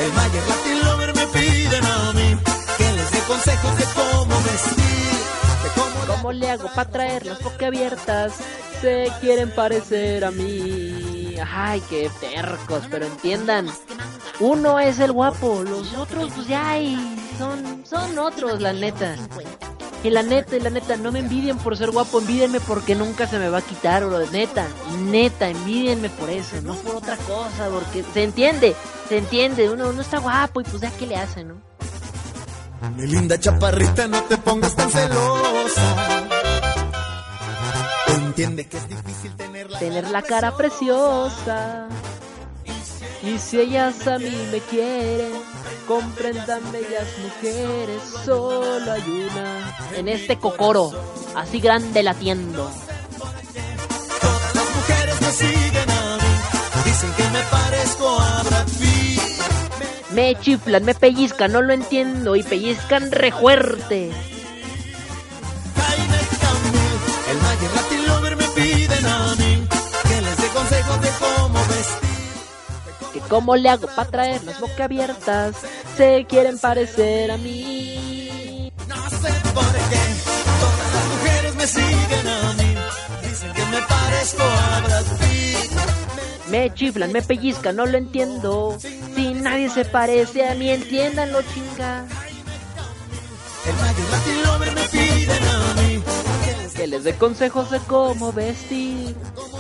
[0.03, 2.37] El Mayer Latin me piden a mí
[2.77, 5.17] que les dé consejos de cómo vestir,
[5.63, 8.33] de cómo ¿Cómo le hago para traer las abiertas?
[8.81, 11.37] Se quieren parecer a mí.
[11.49, 13.67] Ay, qué tercos, pero entiendan.
[14.41, 16.75] Uno es el guapo, los otros pues ya
[17.37, 19.15] son, son otros, la neta.
[20.03, 23.25] Y la neta, y la neta, no me envidien por ser guapo, envidienme porque nunca
[23.25, 24.19] se me va a quitar, bro.
[24.31, 24.67] Neta,
[25.05, 28.75] neta, envidienme por eso, no por otra cosa, porque se entiende,
[29.07, 31.55] se entiende, uno, uno está guapo y pues ya qué le hace, ¿no?
[32.97, 35.95] Mi linda chaparrita, no te pongas tan celosa.
[38.07, 41.87] Entiende que es difícil tener la, tener la cara preciosa.
[43.23, 45.31] Y si ellas a mí me quieren,
[45.87, 49.77] comprendan bellas mujeres, solo hay una.
[49.95, 50.91] En este cocoro,
[51.33, 52.69] así grande latiendo.
[54.19, 59.21] Todas las mujeres me siguen a mí, dicen que me parezco a Brad Pitt.
[60.11, 64.11] Me chiflan, me pellizcan, no lo entiendo, y pellizcan re fuerte.
[65.77, 66.99] Jaime Camil,
[67.31, 69.67] el Mayer Latin Lover me piden a mí
[70.09, 72.02] que les dé consejos de cómo vestir.
[73.29, 75.55] Cómo le hago para traer las boca abiertas,
[75.97, 78.71] se quieren parecer a mí.
[78.87, 80.03] No sé por qué
[80.59, 82.75] todas las mujeres me siguen a mí,
[83.27, 86.49] dicen que me parezco a Brad Pitt.
[86.49, 88.77] Me chiflan, me pellizcan, no lo entiendo.
[89.15, 92.05] Si nadie se parece a mí, entiéndanlo, chinga.
[93.65, 96.03] El Mayer Latin Lover me piden a mí
[96.75, 99.15] Que les dé consejos de cómo vestir.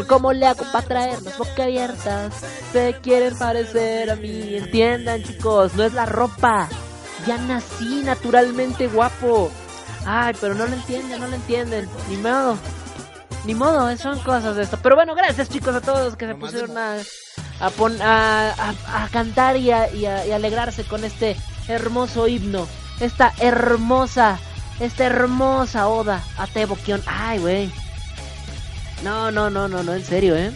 [0.07, 2.33] Cómo le hago para traer las boca abiertas.
[2.71, 4.55] Se quieren parecer a mí.
[4.55, 6.67] Entiendan, chicos, no es la ropa.
[7.27, 9.49] Ya nací naturalmente guapo.
[10.05, 11.87] Ay, pero no lo entienden, no lo entienden.
[12.09, 12.57] Ni modo.
[13.45, 14.77] Ni modo, son cosas de esto.
[14.81, 16.97] Pero bueno, gracias chicos a todos que se pusieron a,
[17.59, 21.37] a, pon- a, a- a cantar y a, y a- y a alegrarse con este
[21.67, 22.67] hermoso himno.
[22.99, 24.39] Esta hermosa,
[24.79, 27.01] esta hermosa oda a Teboquión.
[27.05, 27.71] Ay, güey.
[29.03, 30.51] No, no, no, no, no, en serio, ¿eh?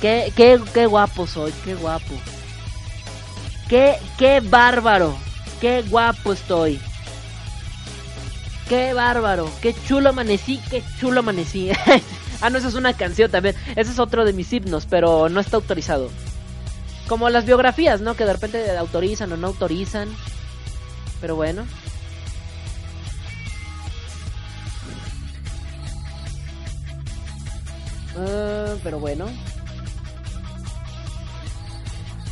[0.00, 2.14] Qué, qué, qué guapo soy, qué guapo.
[3.68, 5.14] Qué, qué bárbaro.
[5.60, 6.80] Qué guapo estoy.
[8.68, 9.50] Qué bárbaro.
[9.60, 11.70] Qué chulo amanecí, qué chulo amanecí.
[12.40, 13.54] ah, no, esa es una canción también.
[13.76, 16.10] Ese es otro de mis himnos, pero no está autorizado.
[17.06, 18.14] Como las biografías, ¿no?
[18.14, 20.08] Que de repente autorizan o no autorizan.
[21.20, 21.64] Pero bueno.
[28.16, 29.26] Ah, pero bueno.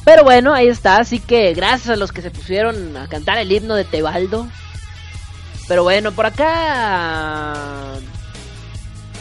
[0.04, 0.96] Pero bueno, ahí está.
[0.96, 4.48] Así que gracias a los que se pusieron a cantar el himno de Tebaldo.
[5.68, 7.94] Pero bueno, por acá.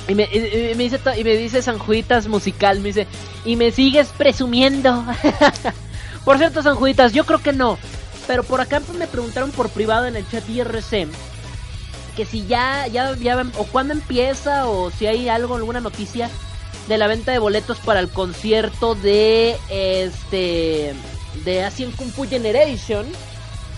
[0.08, 3.06] Y me, dice, y me dice Sanjuitas musical, me dice,
[3.46, 5.06] y me sigues presumiendo.
[6.26, 7.78] por cierto, Sanjuitas, yo creo que no.
[8.26, 11.08] Pero por acá pues, me preguntaron por privado en el chat IRC
[12.16, 16.30] que si ya, ya, ya, o cuándo empieza, o si hay algo, alguna noticia
[16.90, 20.94] de la venta de boletos para el concierto de este
[21.46, 23.06] de Asian Kung Fu Generation.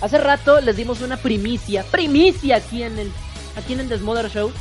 [0.02, 3.12] Hace rato les dimos una primicia, primicia aquí en el
[3.56, 4.52] aquí en el Desmother Show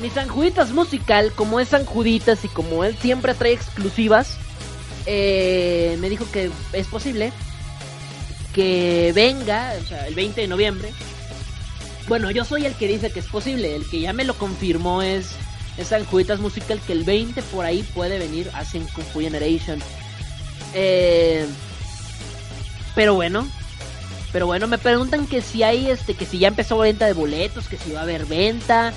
[0.00, 4.36] mi San Juditas musical, como es San Juditas y como él siempre trae exclusivas,
[5.06, 7.32] eh, me dijo que es posible
[8.54, 10.92] que venga, o sea, el 20 de noviembre.
[12.08, 15.02] Bueno, yo soy el que dice que es posible, el que ya me lo confirmó
[15.02, 15.30] es,
[15.76, 19.78] es San Juditas musical, que el 20 por ahí puede venir Sin Kung Fu Generation.
[20.74, 21.46] Eh,
[22.94, 23.46] pero bueno,
[24.32, 27.68] pero bueno, me preguntan que si hay este, que si ya empezó venta de boletos,
[27.68, 28.92] que si va a haber venta,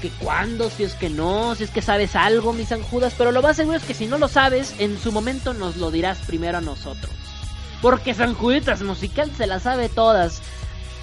[0.00, 3.32] que cuándo, si es que no, si es que sabes algo, mis San Judas, pero
[3.32, 6.18] lo más seguro es que si no lo sabes, en su momento nos lo dirás
[6.26, 7.12] primero a nosotros.
[7.82, 10.42] Porque San Juditas musical se la sabe todas.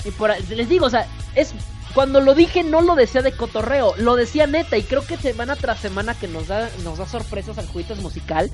[0.04, 1.54] Y por les digo, o sea, es
[1.96, 5.56] cuando lo dije no lo decía de cotorreo, lo decía neta y creo que semana
[5.56, 8.52] tras semana que nos da nos da sorpresas San Juditas musical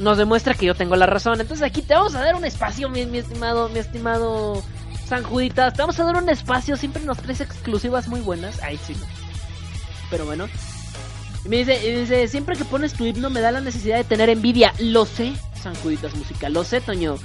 [0.00, 1.40] nos demuestra que yo tengo la razón.
[1.40, 4.62] Entonces aquí te vamos a dar un espacio, mi, mi estimado, mi estimado
[5.06, 5.74] San Juditas.
[5.74, 8.60] Te vamos a dar un espacio, siempre nos traes exclusivas muy buenas.
[8.62, 8.96] Ay, sí.
[10.10, 10.48] Pero bueno.
[11.44, 14.04] Y me dice, y dice, siempre que pones tu himno me da la necesidad de
[14.04, 14.72] tener envidia.
[14.78, 15.32] Lo sé,
[15.62, 17.16] San Juditas musical, lo sé, Toño.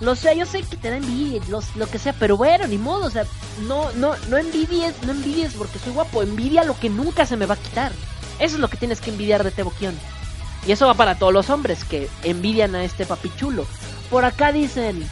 [0.00, 2.78] Lo sé, yo sé que te da envidia, lo, lo que sea, pero bueno, ni
[2.78, 3.26] modo, o sea,
[3.66, 7.46] no, no, no envidies, no envidies porque soy guapo, envidia lo que nunca se me
[7.46, 7.92] va a quitar.
[8.38, 9.98] Eso es lo que tienes que envidiar de Teboquión.
[10.66, 13.66] Y eso va para todos los hombres que envidian a este papichulo.
[14.10, 15.08] Por acá dicen.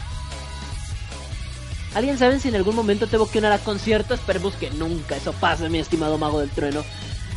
[1.93, 4.13] ¿Alguien sabe si en algún momento Teboquión hará concierto?
[4.13, 6.83] Esperemos que nunca eso pase, mi estimado mago del trueno.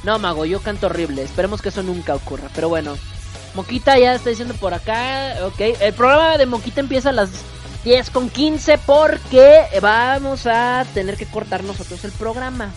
[0.04, 1.22] No, mago, yo canto horrible.
[1.22, 2.48] Esperemos que eso nunca ocurra.
[2.54, 2.96] Pero bueno.
[3.54, 5.36] Moquita ya está diciendo por acá.
[5.44, 5.60] Ok.
[5.80, 7.30] El programa de Moquita empieza a las
[7.84, 12.72] 10 con 15 porque vamos a tener que cortar nosotros el programa.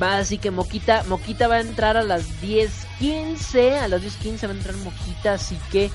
[0.00, 3.78] Va, así que Moquita, Moquita va a entrar a las 10.15.
[3.78, 5.90] A las 10.15 va a entrar Moquita, así que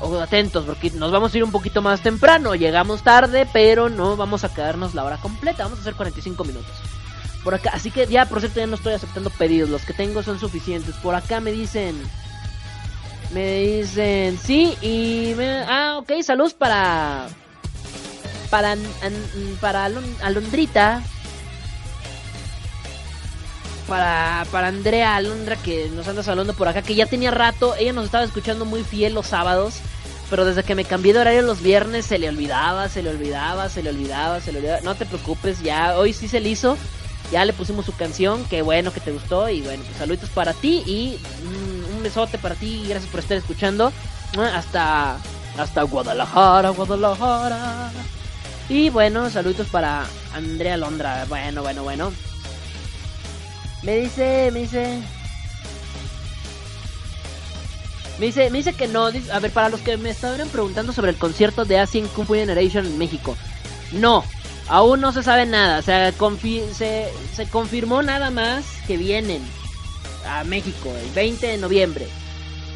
[0.00, 2.54] oh, atentos porque nos vamos a ir un poquito más temprano.
[2.54, 5.62] Llegamos tarde, pero no vamos a quedarnos la hora completa.
[5.62, 6.99] Vamos a hacer 45 minutos.
[7.44, 9.70] Por acá, así que ya, por cierto, ya no estoy aceptando pedidos.
[9.70, 10.94] Los que tengo son suficientes.
[10.96, 12.00] Por acá me dicen.
[13.32, 15.34] Me dicen, sí, y.
[15.36, 17.28] me- ah, ok, saludos para.
[18.50, 18.76] Para.
[19.60, 21.02] para Alon- Alondrita.
[23.88, 27.92] Para, para Andrea Alondra que nos anda saludando por acá, que ya tenía rato, ella
[27.92, 29.78] nos estaba escuchando muy fiel los sábados,
[30.28, 33.68] pero desde que me cambié de horario los viernes se le olvidaba, se le olvidaba,
[33.68, 34.80] se le olvidaba, se le olvidaba.
[34.82, 36.78] No te preocupes, ya hoy sí se le hizo,
[37.30, 40.52] ya le pusimos su canción, que bueno que te gustó y bueno, pues saluditos para
[40.52, 43.92] ti y mm, un besote para ti, gracias por estar escuchando.
[44.54, 45.18] Hasta
[45.58, 47.90] hasta Guadalajara, Guadalajara.
[48.68, 51.26] Y bueno, saluditos para Andrea Londra.
[51.28, 52.12] Bueno, bueno, bueno.
[53.82, 55.00] Me dice, me dice.
[58.18, 59.06] Me dice, me dice que no.
[59.06, 62.34] a ver, para los que me estaban preguntando sobre el concierto de Asian Kung Fu
[62.34, 63.36] Generation en México.
[63.92, 64.24] No,
[64.70, 65.78] aún no se sabe nada.
[65.78, 69.42] O sea, confi- se, se confirmó nada más que vienen
[70.26, 72.08] a México el 20 de noviembre.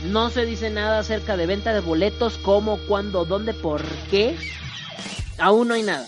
[0.04, 4.36] No se dice nada acerca de venta de boletos, cómo, cuándo, dónde, por qué.
[5.38, 6.06] Aún no hay nada.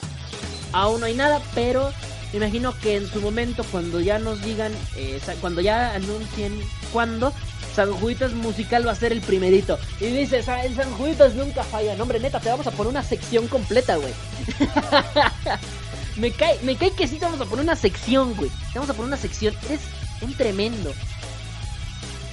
[0.72, 1.90] Aún no hay nada, pero
[2.32, 6.60] me imagino que en su momento, cuando ya nos digan, eh, cuando ya anuncien
[6.92, 7.32] cuándo,
[7.76, 9.78] San Juditas Musical va a ser el primerito.
[10.00, 11.94] Y dice, "Sa- el San Juditas nunca falla.
[11.94, 14.12] No, hombre, neta, te vamos a poner una sección completa, güey.
[16.16, 18.50] me, cae, me cae que sí te vamos a poner una sección, güey.
[18.72, 19.54] Te vamos a poner una sección.
[19.66, 19.80] Eres
[20.22, 20.92] un tremendo.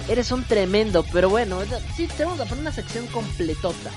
[0.10, 1.60] Eres un tremendo, pero bueno,
[1.96, 3.89] sí, te vamos a poner una sección completota.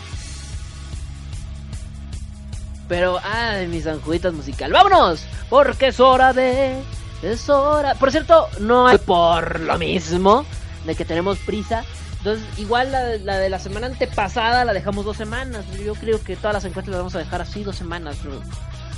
[2.89, 4.73] Pero, ay, mis anjuditas musical.
[4.73, 5.25] ¡Vámonos!
[5.49, 6.77] Porque es hora de.
[7.23, 7.95] Es hora.
[7.95, 10.45] Por cierto, no hay por lo mismo
[10.87, 11.85] de que tenemos prisa.
[12.19, 15.65] Entonces, igual la, la de la semana antepasada la dejamos dos semanas.
[15.85, 18.17] Yo creo que todas las encuestas las vamos a dejar así dos semanas.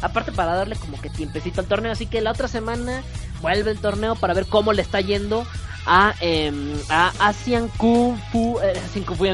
[0.01, 1.93] Aparte, para darle como que tiempecito al torneo.
[1.93, 3.03] Así que la otra semana
[3.43, 5.47] vuelve el torneo para ver cómo le está yendo
[5.87, 8.59] a, em, a Asian Kung Fu.
[8.63, 9.25] eh, Asian Kung Fu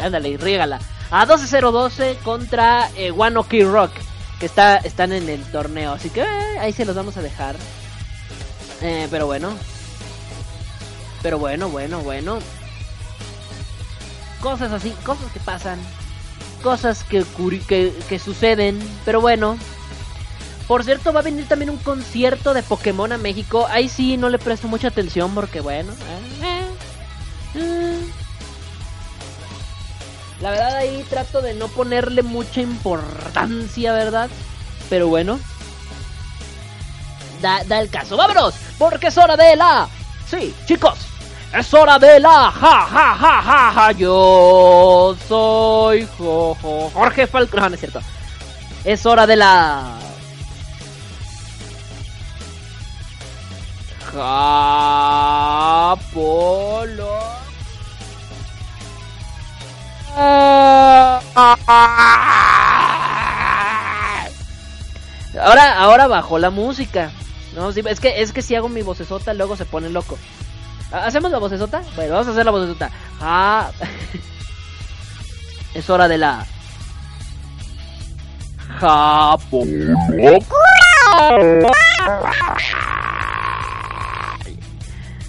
[0.00, 0.78] ándale, rígala.
[1.10, 3.92] A 12-0-12 contra eh, One Ok Rock.
[4.38, 5.92] Que está, están en el torneo.
[5.92, 7.56] Así que eh, ahí se los vamos a dejar.
[8.82, 9.54] Eh, pero bueno.
[11.24, 12.38] Pero bueno, bueno, bueno.
[14.42, 15.78] Cosas así, cosas que pasan.
[16.62, 17.24] Cosas que,
[17.66, 18.78] que, que suceden.
[19.06, 19.56] Pero bueno.
[20.68, 23.66] Por cierto, va a venir también un concierto de Pokémon a México.
[23.70, 25.92] Ahí sí no le presto mucha atención porque bueno.
[25.94, 26.66] eh, eh,
[27.54, 28.00] eh.
[30.42, 34.28] La verdad ahí trato de no ponerle mucha importancia, ¿verdad?
[34.90, 35.40] Pero bueno.
[37.40, 38.18] Da, da el caso.
[38.18, 38.54] ¡Vámonos!
[38.78, 39.88] Porque es hora de la...
[40.28, 40.98] Sí, chicos.
[41.54, 42.50] Es hora de la...
[42.50, 43.92] Ja, ja, ja, ja, ja.
[43.92, 47.60] Yo soy jo, jo, Jorge Falcón.
[47.60, 48.00] No, no es cierto.
[48.84, 49.98] Es hora de la...
[54.12, 56.04] Japolo.
[65.40, 67.12] Ahora, ahora bajó la música.
[67.54, 70.18] No, es que es que si hago mi vocesota luego se pone loco.
[70.94, 71.82] ¿Hacemos la vocesota?
[71.96, 72.90] Bueno, vamos a hacer la vocesota.
[73.20, 73.70] Ah.
[75.74, 76.46] es hora de la
[78.78, 79.98] Japolo.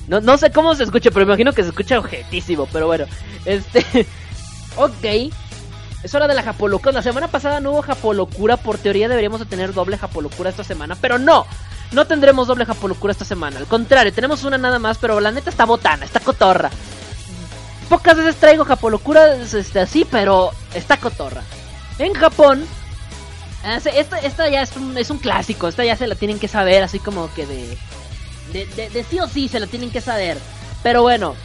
[0.07, 2.67] No, no sé cómo se escucha, pero imagino que se escucha objetísimo.
[2.71, 3.05] Pero bueno,
[3.45, 3.83] este.
[4.75, 5.33] ok.
[6.03, 6.91] Es hora de la Japolocura.
[6.91, 8.57] La semana pasada no hubo Japolocura.
[8.57, 10.95] Por teoría deberíamos de tener doble Japolocura esta semana.
[11.01, 11.47] Pero no.
[11.95, 13.57] No tendremos doble Japolocura esta semana.
[13.57, 14.97] Al contrario, tenemos una nada más.
[14.97, 16.69] Pero la neta está botana, está cotorra.
[17.89, 21.41] Pocas veces traigo Japolocura este, así, pero está cotorra.
[21.97, 22.65] En Japón.
[23.63, 25.67] ah, Esta, esta ya es un, es un clásico.
[25.67, 26.83] Esta ya se la tienen que saber.
[26.83, 27.77] Así como que de
[28.51, 30.37] de, de, de sí o sí se lo tienen que saber.
[30.83, 31.35] Pero bueno,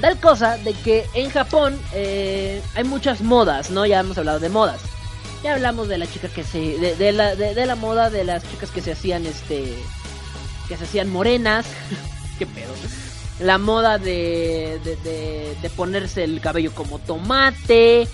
[0.00, 3.86] da el cosa de que en Japón eh, hay muchas modas, ¿no?
[3.86, 4.80] Ya hemos hablado de modas.
[5.42, 6.78] Ya hablamos de la chica que se.
[6.78, 9.74] de, la, de, la moda de las chicas que se hacían este.
[10.68, 11.66] que se hacían morenas.
[12.38, 12.72] ¿Qué pedo?
[13.40, 18.08] La moda de, de, de, de ponerse el cabello como tomate.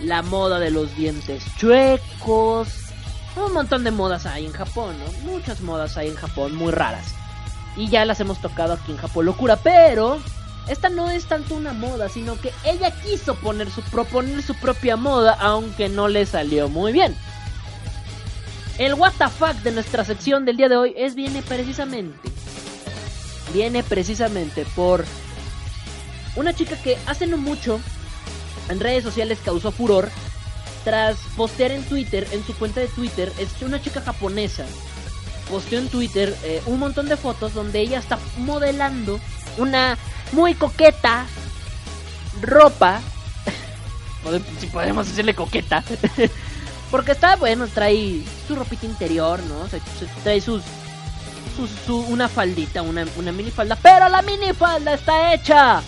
[0.00, 2.68] La moda de los dientes chuecos.
[3.36, 5.30] Un montón de modas hay en Japón, ¿no?
[5.30, 7.14] Muchas modas hay en Japón, muy raras.
[7.76, 10.18] Y ya las hemos tocado aquí en Japón Locura, pero
[10.70, 14.96] esta no es tanto una moda, sino que ella quiso poner su, proponer su propia
[14.96, 17.16] moda, aunque no le salió muy bien.
[18.78, 22.30] El WTF de nuestra sección del día de hoy es viene precisamente.
[23.52, 25.04] Viene precisamente por
[26.36, 27.80] una chica que hace no mucho
[28.68, 30.08] en redes sociales causó furor
[30.84, 34.64] tras postear en Twitter, en su cuenta de Twitter, es una chica japonesa
[35.50, 39.20] posteó en Twitter eh, un montón de fotos donde ella está modelando
[39.58, 39.98] una
[40.32, 41.26] muy coqueta
[42.40, 43.00] ropa.
[44.60, 45.82] Si podemos decirle coqueta.
[46.90, 49.68] Porque está, bueno, trae su ropita interior, ¿no?
[49.68, 50.62] Se, se- trae sus,
[51.56, 53.76] sus- su- una faldita, una, una minifalda.
[53.76, 55.82] Pero la minifalda está hecha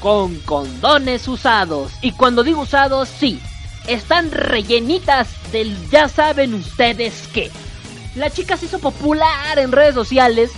[0.00, 1.92] con condones usados.
[2.00, 3.40] Y cuando digo usados, sí,
[3.86, 7.50] están rellenitas del ya saben ustedes qué.
[8.14, 10.50] La chica se hizo popular en redes sociales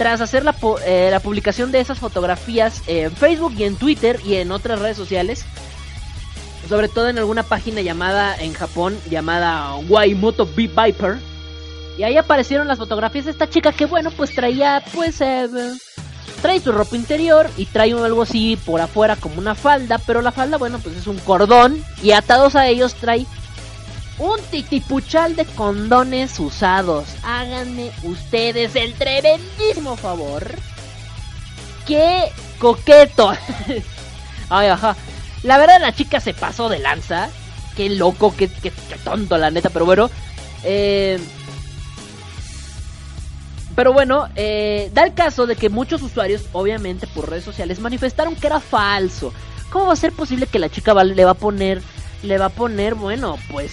[0.00, 0.54] tras hacer la,
[0.86, 4.96] eh, la publicación de esas fotografías en Facebook y en Twitter y en otras redes
[4.96, 5.44] sociales.
[6.70, 11.18] Sobre todo en alguna página llamada en Japón, llamada Waimoto B Viper.
[11.98, 15.20] Y ahí aparecieron las fotografías de esta chica que bueno, pues traía pues...
[15.20, 15.46] eh,
[16.40, 20.32] trae su ropa interior y trae algo así por afuera como una falda, pero la
[20.32, 23.26] falda, bueno, pues es un cordón y atados a ellos trae
[24.20, 27.06] un titipuchal de condones usados.
[27.24, 30.54] Háganme ustedes el tremendísimo favor.
[31.86, 33.32] ¡Qué coqueto!
[34.50, 34.94] Ay, ajá.
[35.42, 37.28] La verdad, la chica se pasó de lanza.
[37.76, 39.70] Qué loco, qué, qué- qué tonto, la neta.
[39.70, 40.10] Pero bueno,
[40.64, 41.18] eh,
[43.74, 48.36] pero bueno, eh, da el caso de que muchos usuarios, obviamente por redes sociales, manifestaron
[48.36, 49.32] que era falso.
[49.70, 51.80] ¿Cómo va a ser posible que la chica le va a poner,
[52.22, 53.72] le va a poner, bueno, pues,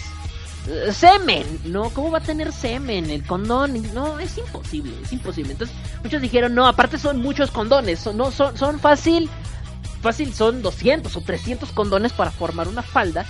[0.91, 1.89] semen, ¿no?
[1.91, 3.93] ¿Cómo va a tener semen el condón?
[3.93, 5.53] No, es imposible, es imposible.
[5.53, 9.29] Entonces, muchos dijeron, no, aparte son muchos condones, son, no, son, son fácil,
[10.01, 13.25] fácil, son 200 o 300 condones para formar una falda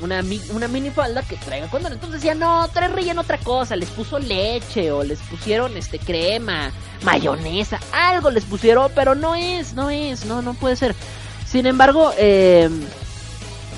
[0.00, 1.92] una, una mini falda que traiga condón.
[1.92, 3.76] Entonces decía, no, trae relleno otra cosa.
[3.76, 9.74] Les puso leche o les pusieron este crema, mayonesa, algo les pusieron, pero no es,
[9.74, 10.94] no es, no, no puede ser.
[11.46, 12.68] Sin embargo, eh,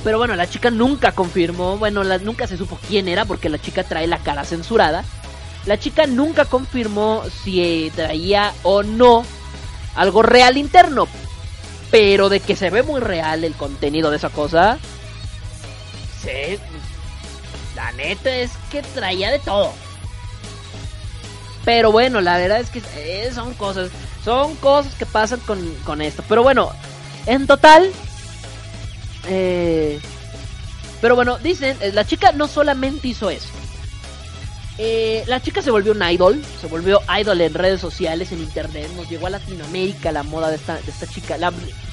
[0.06, 3.58] pero bueno, la chica nunca confirmó, bueno, la- nunca se supo quién era porque la
[3.60, 5.02] chica trae la cara censurada.
[5.64, 9.24] La chica nunca confirmó si eh, traía o no
[9.96, 11.08] algo real interno.
[11.90, 14.78] Pero de que se ve muy real el contenido de esa cosa,
[16.22, 16.56] Sí,
[17.74, 19.72] la neta es que traía de todo.
[21.64, 23.90] Pero bueno, la verdad es que eh, son cosas,
[24.24, 26.22] son cosas que pasan con, con esto.
[26.28, 26.70] Pero bueno,
[27.26, 27.90] en total,
[29.28, 30.00] eh,
[31.00, 33.48] pero bueno, dicen, eh, la chica no solamente hizo eso.
[34.78, 38.90] Eh, la chica se volvió un idol, se volvió idol en redes sociales, en internet,
[38.94, 41.38] nos llegó a Latinoamérica la moda de esta, de esta chica.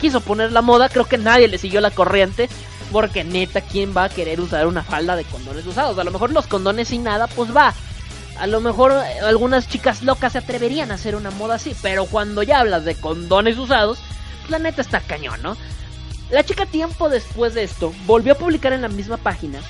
[0.02, 2.50] Quiso poner la moda, creo que nadie le siguió la corriente,
[2.92, 5.98] porque neta, ¿quién va a querer usar una falda de condones usados?
[5.98, 7.74] A lo mejor los condones sin nada, pues va.
[8.38, 12.06] A lo mejor eh, algunas chicas locas se atreverían a hacer una moda así, pero
[12.06, 14.00] cuando ya hablas de condones usados,
[14.42, 15.56] pues la neta está cañón, ¿no?
[16.34, 19.62] La chica tiempo después de esto volvió a publicar en la misma página,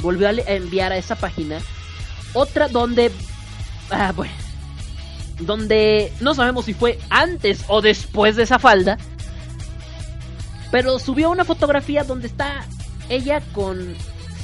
[0.00, 1.58] volvió a enviar a esa página
[2.34, 3.10] otra donde...
[3.90, 4.32] Ah, bueno.
[5.40, 8.96] donde no sabemos si fue antes o después de esa falda,
[10.70, 12.64] pero subió una fotografía donde está
[13.08, 13.96] ella con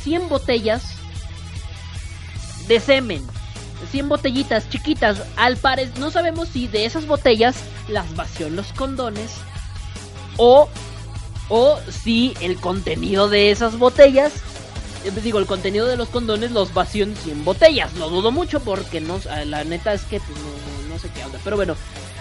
[0.02, 0.96] 100 botellas
[2.66, 3.24] de semen.
[3.92, 5.22] 100 botellitas chiquitas.
[5.36, 7.54] Al parecer, no sabemos si de esas botellas
[7.86, 9.36] las vació en los condones
[10.36, 10.68] o,
[11.48, 14.32] o si el contenido de esas botellas,
[15.04, 17.94] eh, digo, el contenido de los condones los vació en 100 botellas.
[17.94, 21.24] Lo dudo mucho porque no, eh, la neta es que pues, no, no- sé qué
[21.24, 21.38] onda.
[21.44, 21.76] Pero bueno,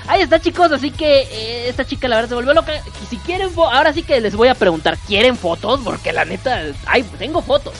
[0.07, 2.71] ahí está chicos, así que eh, esta chica la verdad se volvió loca.
[3.09, 5.79] Si quieren, ahora sí que les voy a preguntar, ¿quieren fotos?
[5.83, 7.73] Porque la neta, ay, tengo fotos.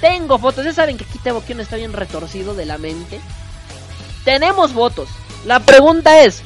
[0.00, 3.20] Tengo fotos, ya saben que aquí Kion está bien retorcido de la mente.
[4.24, 5.08] Tenemos fotos.
[5.44, 6.42] La pregunta es,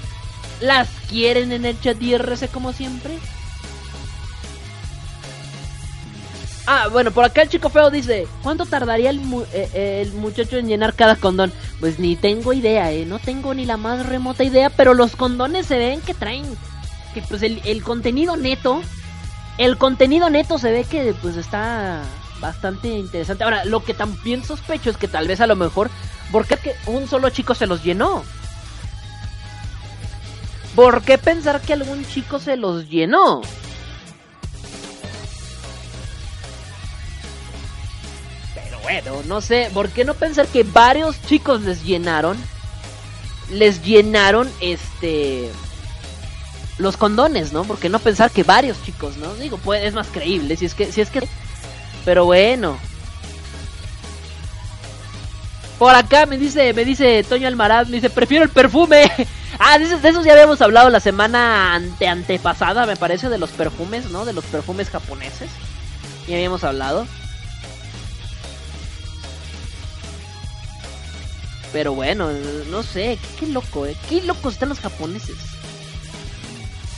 [0.61, 3.17] ¿las quieren en el chat IRC como siempre?
[6.69, 9.21] Ah, bueno, por acá el chico feo dice, ¿cuánto tardaría el,
[9.53, 11.53] eh, eh, el muchacho en llenar cada condón?
[11.79, 15.67] Pues ni tengo idea, eh, no tengo ni la más remota idea, pero los condones
[15.67, 16.45] se ven que traen,
[17.15, 18.83] que pues el, contenido neto,
[19.59, 22.03] el contenido neto se ve que pues está
[22.41, 23.45] bastante interesante.
[23.45, 25.89] Ahora, lo que también sospecho es que tal vez a lo mejor,
[26.33, 28.25] ¿por qué que un solo chico se los llenó?
[30.75, 33.41] ¿Por qué pensar que algún chico se los llenó?
[38.87, 42.39] Bueno, no sé, ¿por qué no pensar que varios chicos les llenaron?
[43.51, 45.51] Les llenaron este
[46.79, 47.65] los condones, ¿no?
[47.65, 49.35] Porque no pensar que varios chicos, ¿no?
[49.35, 51.27] Digo, es más creíble si es que si es que
[52.05, 52.79] pero bueno.
[55.81, 59.11] Por acá me dice, me dice Toño Almaraz, me dice, prefiero el perfume.
[59.59, 63.51] ah, de de esos ya habíamos hablado la semana ante antepasada, me parece, de los
[63.51, 64.25] perfumes, ¿no?
[64.25, 65.51] De los perfumes japoneses.
[66.29, 67.05] Ya habíamos hablado.
[71.77, 72.31] Pero bueno,
[72.71, 73.95] no sé, qué loco, ¿eh?
[74.09, 75.37] Qué locos están los japoneses.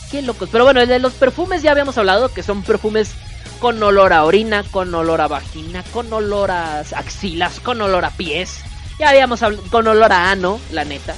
[0.09, 0.49] Qué locos.
[0.53, 3.11] Pero bueno, de los perfumes ya habíamos hablado, que son perfumes
[3.59, 8.11] con olor a orina, con olor a vagina, con olor a axilas, con olor a
[8.11, 8.61] pies.
[9.01, 11.17] Ya habíamos hablado, con olor a ano, la neta.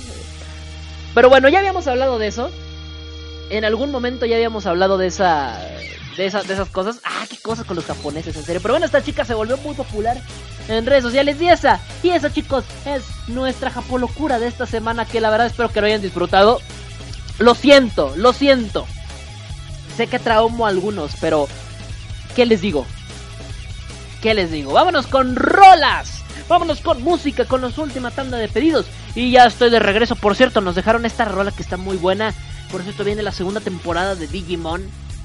[1.14, 2.50] Pero bueno, ya habíamos hablado de eso.
[3.50, 5.60] En algún momento ya habíamos hablado de esa
[6.20, 6.98] de, esa- de esas cosas.
[7.04, 8.60] Ah, qué cosas con los japoneses, en serio.
[8.60, 10.20] Pero bueno, esta chica se volvió muy popular
[10.68, 11.40] en redes sociales.
[11.40, 15.04] Y esa, y esa, chicos, es nuestra japolocura de esta semana.
[15.06, 16.60] Que la verdad espero que lo hayan disfrutado.
[17.38, 18.86] Lo siento, lo siento.
[19.96, 21.48] Sé que traumo a algunos, pero
[22.36, 22.86] ¿qué les digo?
[24.20, 24.72] ¿Qué les digo?
[24.72, 26.22] Vámonos con rolas.
[26.48, 28.86] Vámonos con música, con la última tanda de pedidos.
[29.14, 30.16] Y ya estoy de regreso.
[30.16, 32.34] Por cierto, nos dejaron esta rola que está muy buena.
[32.70, 34.82] Por cierto, viene la segunda temporada de Digimon.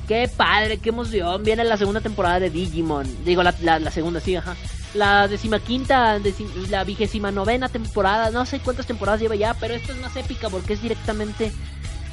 [0.08, 1.43] Qué padre, qué emoción.
[1.43, 3.08] Viene la segunda temporada de Digimon.
[3.26, 3.51] Digo, la,
[3.91, 4.56] segunda, sí, ajá.
[4.93, 8.30] La decimaquinta, decim- la vigésima novena temporada.
[8.32, 11.51] No sé cuántas temporadas lleva ya, pero esta es más épica porque es directamente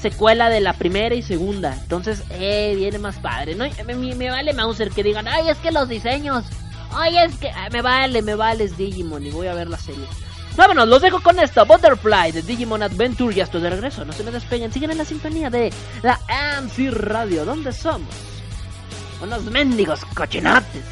[0.01, 1.75] secuela de la primera y segunda.
[1.75, 3.55] Entonces, eh, viene más padre.
[3.55, 6.45] No, me, me- me vale Mauser que digan, ay, es que los diseños.
[6.95, 9.79] Ay, es que ah, me vale, me vale es Digimon y voy a ver la
[9.79, 10.05] serie.
[10.57, 11.65] Vámonos, los dejo con esto.
[11.65, 13.35] Butterfly de Digimon Adventure.
[13.35, 14.05] Ya estoy de regreso.
[14.05, 14.73] No se me despeguen.
[14.73, 15.73] Siguen en la sintonía de
[16.03, 17.45] la AMC Radio.
[17.45, 18.15] ¿Dónde somos?
[19.23, 20.85] Unos mendigos cochinotes.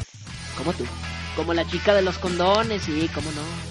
[0.57, 0.85] Como tú.
[1.35, 2.87] Como la chica de los condones.
[2.89, 3.70] Y cómo no.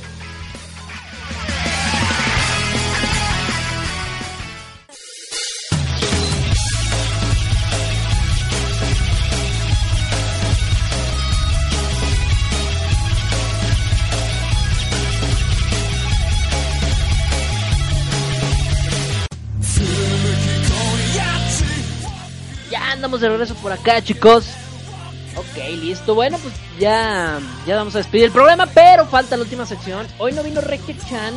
[23.11, 24.47] Andamos de regreso por acá, chicos.
[25.35, 26.15] Ok, listo.
[26.15, 30.07] Bueno, pues ya, ya vamos a despedir el programa, pero falta la última sección.
[30.19, 31.35] Hoy no vino Regio Chan.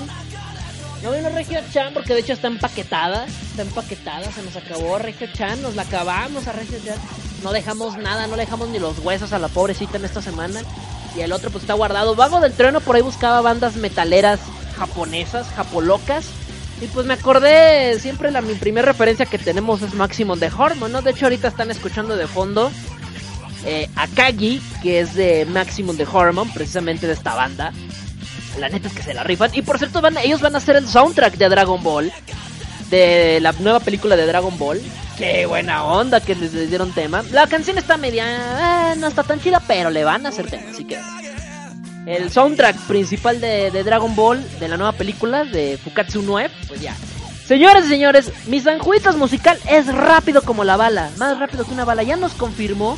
[1.02, 3.26] No vino Regio Chan porque de hecho está empaquetada.
[3.26, 5.64] Está empaquetada, se nos acabó Regio Chan.
[5.64, 7.00] Nos la acabamos a Regio Chan.
[7.42, 10.62] No dejamos nada, no le dejamos ni los huesos a la pobrecita en esta semana.
[11.18, 12.14] Y el otro pues está guardado.
[12.14, 14.40] Vago del trueno por ahí buscaba bandas metaleras
[14.78, 16.26] japonesas, japolocas.
[16.82, 20.92] Y pues me acordé, siempre la mi primera referencia que tenemos es Maximum de Hormone,
[20.92, 21.02] ¿no?
[21.02, 22.72] De hecho ahorita están escuchando de fondo
[23.66, 27.72] eh, Akagi, que es de Maximum de Hormone, precisamente de esta banda.
[28.60, 29.52] La neta es que se la rifan.
[29.54, 32.12] Y por cierto, van, ellos van a hacer el soundtrack de Dragon Ball.
[32.90, 34.82] De la nueva película de Dragon Ball.
[35.18, 37.24] Qué buena onda que les dieron tema.
[37.32, 38.92] La canción está media...
[38.92, 41.00] eh, no está tan chida, pero le van a hacer tema, así que...
[42.06, 46.96] El soundtrack principal de, Dragon Ball, de la nueva película, de Fukatsu 9, pues ya.
[47.46, 51.86] Señores y señores, mi Sanjuitos musical es rápido como la bala, más rápido que una
[51.86, 52.04] bala.
[52.04, 52.98] Ya nos confirmó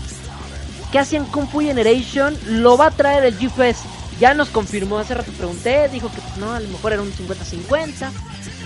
[0.91, 3.81] que hacían Kung Fu Generation, lo va a traer el G-Fest.
[4.19, 7.11] Ya nos confirmó, hace rato pregunté, dijo que pues, no, a lo mejor era un
[7.11, 8.09] 50-50.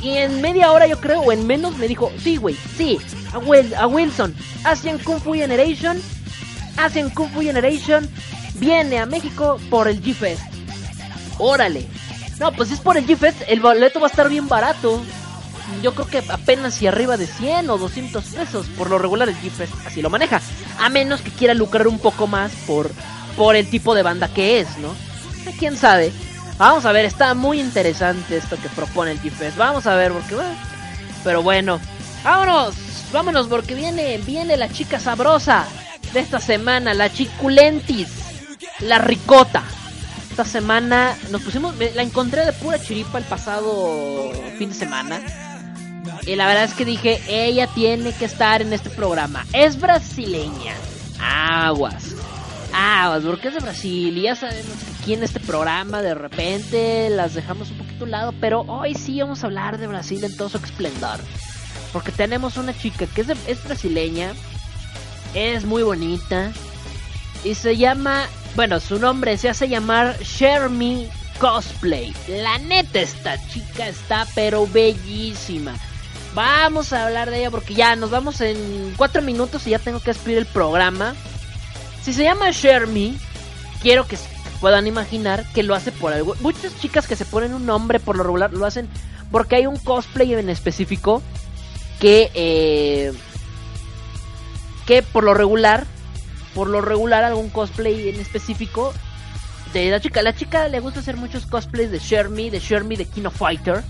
[0.01, 2.97] Y en media hora, yo creo, o en menos, me dijo: Sí, güey, sí,
[3.33, 4.33] a, Wil- a Wilson.
[4.63, 5.99] Asian Kung Fu Generation.
[6.77, 8.07] Asian Kung Fu Generation
[8.59, 10.41] viene a México por el G-Fest.
[11.37, 11.87] Órale.
[12.39, 13.43] No, pues es por el G-Fest.
[13.47, 15.01] El boleto va a estar bien barato.
[15.81, 18.67] Yo creo que apenas si arriba de 100 o 200 pesos.
[18.77, 20.41] Por lo regular el G-Fest así lo maneja.
[20.79, 22.91] A menos que quiera lucrar un poco más por,
[23.35, 24.89] por el tipo de banda que es, ¿no?
[25.45, 26.11] Eh, ¿Quién sabe?
[26.57, 29.57] Vamos a ver, está muy interesante esto que propone el G-Fest.
[29.57, 30.35] Vamos a ver, porque...
[30.35, 30.55] bueno,
[31.23, 31.79] pero bueno,
[32.23, 32.75] vámonos.
[33.11, 35.65] Vámonos, porque viene, viene la chica sabrosa
[36.13, 36.93] de esta semana.
[36.93, 38.07] La chiculentis.
[38.81, 39.63] La ricota.
[40.29, 41.75] Esta semana nos pusimos...
[41.95, 45.21] La encontré de pura chiripa el pasado fin de semana.
[46.25, 49.45] Y la verdad es que dije, ella tiene que estar en este programa.
[49.53, 50.75] Es brasileña.
[51.19, 52.15] Aguas.
[52.73, 54.17] Aguas, porque es de Brasil.
[54.17, 58.07] Y ya sabemos que aquí en este programa de repente las dejamos un poquito a
[58.07, 58.33] lado.
[58.39, 61.19] Pero hoy sí vamos a hablar de Brasil en todo su esplendor.
[61.91, 64.33] Porque tenemos una chica que es brasileña.
[65.33, 66.51] Es muy bonita.
[67.43, 68.27] Y se llama...
[68.55, 71.09] Bueno, su nombre se hace llamar Shermie
[71.39, 72.13] Cosplay.
[72.27, 75.75] La neta, esta chica está pero bellísima.
[76.33, 79.99] Vamos a hablar de ella porque ya nos vamos en cuatro minutos y ya tengo
[79.99, 81.15] que despedir el programa.
[82.03, 83.17] Si se llama Shermie,
[83.81, 84.17] quiero que
[84.59, 86.35] puedan imaginar que lo hace por algo.
[86.41, 88.89] Muchas chicas que se ponen un nombre por lo regular lo hacen
[89.31, 91.21] porque hay un cosplay en específico
[91.99, 93.13] que eh,
[94.85, 95.85] que por lo regular,
[96.59, 98.93] por lo regular algún cosplay en específico
[99.71, 100.21] de la chica.
[100.21, 103.81] La chica le gusta hacer muchos cosplays de Shermie, de Shermie de Kino Fighter,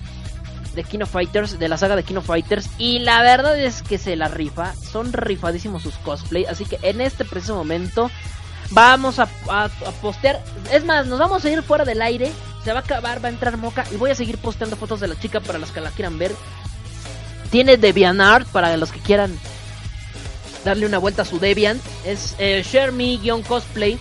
[0.76, 2.70] de Kino Fighters, de la saga de Kino Fighters.
[2.78, 6.47] Y la verdad es que se la rifa, son rifadísimos sus cosplays.
[6.47, 8.11] Así que en este preciso momento
[8.70, 9.28] vamos a,
[9.99, 10.39] postear.
[10.72, 12.32] Es más, nos vamos a ir fuera del aire.
[12.63, 13.84] Se va a acabar, va a entrar moca.
[13.91, 16.36] Y voy a seguir posteando fotos de la chica para los que la quieran ver.
[17.49, 19.39] Tiene DeviantArt para los que quieran
[20.70, 21.82] darle una vuelta a su Deviant.
[22.05, 23.99] Es eh, shareme-cosplay.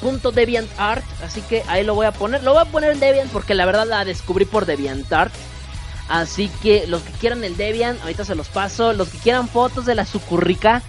[0.00, 2.44] Punto DeviantArt, así que ahí lo voy a poner.
[2.44, 5.32] Lo voy a poner en Deviant porque la verdad la descubrí por DeviantArt.
[6.08, 8.92] Así que los que quieran el Deviant, ahorita se los paso.
[8.92, 10.82] Los que quieran fotos de la sucurrica,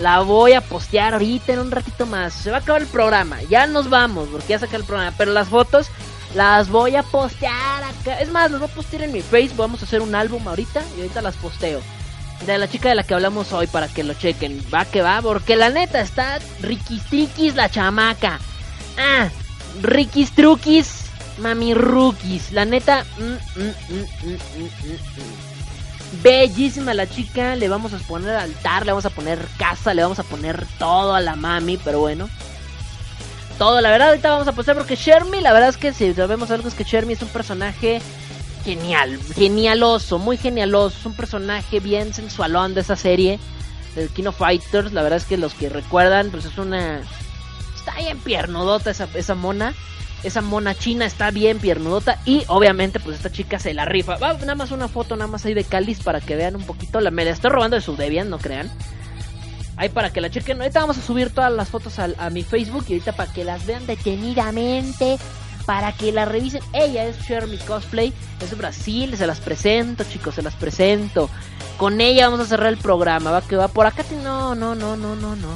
[0.00, 2.32] la voy a postear ahorita en un ratito más.
[2.32, 5.14] Se va a acabar el programa, ya nos vamos porque ya se el programa.
[5.16, 5.88] Pero las fotos
[6.34, 8.18] las voy a postear acá.
[8.20, 9.58] Es más, las voy a postear en mi Facebook.
[9.58, 11.82] Vamos a hacer un álbum ahorita y ahorita las posteo
[12.46, 14.62] de la chica de la que hablamos hoy para que lo chequen.
[14.72, 18.38] Va que va, porque la neta está riquistriquis la chamaca.
[18.98, 19.28] Ah,
[19.82, 21.06] riquis truquis,
[21.38, 22.52] mami rookies.
[22.52, 24.38] La neta, mm, mm, mm,
[26.22, 27.56] bellísima la chica.
[27.56, 31.14] Le vamos a poner altar, le vamos a poner casa, le vamos a poner todo
[31.14, 32.28] a la mami, pero bueno.
[33.58, 36.50] Todo, la verdad, ahorita vamos a postar porque Shermie, la verdad es que si sabemos
[36.50, 38.02] algo es que Shermie es un personaje
[38.64, 40.96] genial, genialoso, muy genialoso.
[40.98, 43.38] Es un personaje bien sensualón de esa serie,
[43.94, 44.92] del Kino Fighters.
[44.92, 47.00] La verdad es que los que recuerdan, pues es una.
[47.76, 49.74] Está bien piernudota esa, esa mona.
[50.22, 52.18] Esa mona china está bien piernudota.
[52.24, 54.16] Y obviamente, pues esta chica se la rifa.
[54.16, 57.00] Va, nada más una foto, nada más ahí de Cáliz para que vean un poquito.
[57.00, 58.70] La, me la estoy robando de su Debian, no crean.
[59.76, 60.60] Ahí para que la chequen.
[60.60, 62.86] Ahorita vamos a subir todas las fotos a, mi Facebook.
[62.88, 65.18] Y ahorita para que las vean detenidamente.
[65.66, 66.62] Para que la revisen.
[66.72, 68.12] Ella es Shermie Cosplay.
[68.40, 69.16] Es de Brasil.
[69.16, 70.34] Se las presento, chicos.
[70.34, 71.30] Se las presento.
[71.78, 73.30] Con ella vamos a cerrar el programa.
[73.30, 74.02] Va que va por acá.
[74.04, 75.48] te- No, no, no, no, no, no.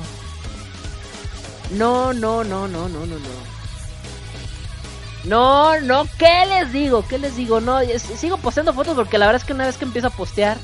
[1.72, 3.48] No, no, no, no, no, no, no.
[5.24, 7.04] No, no, ¿qué les digo?
[7.06, 7.60] ¿Qué les digo?
[7.60, 7.78] No,
[8.16, 10.56] sigo posteando fotos porque la verdad es que una vez que empiezo a postear.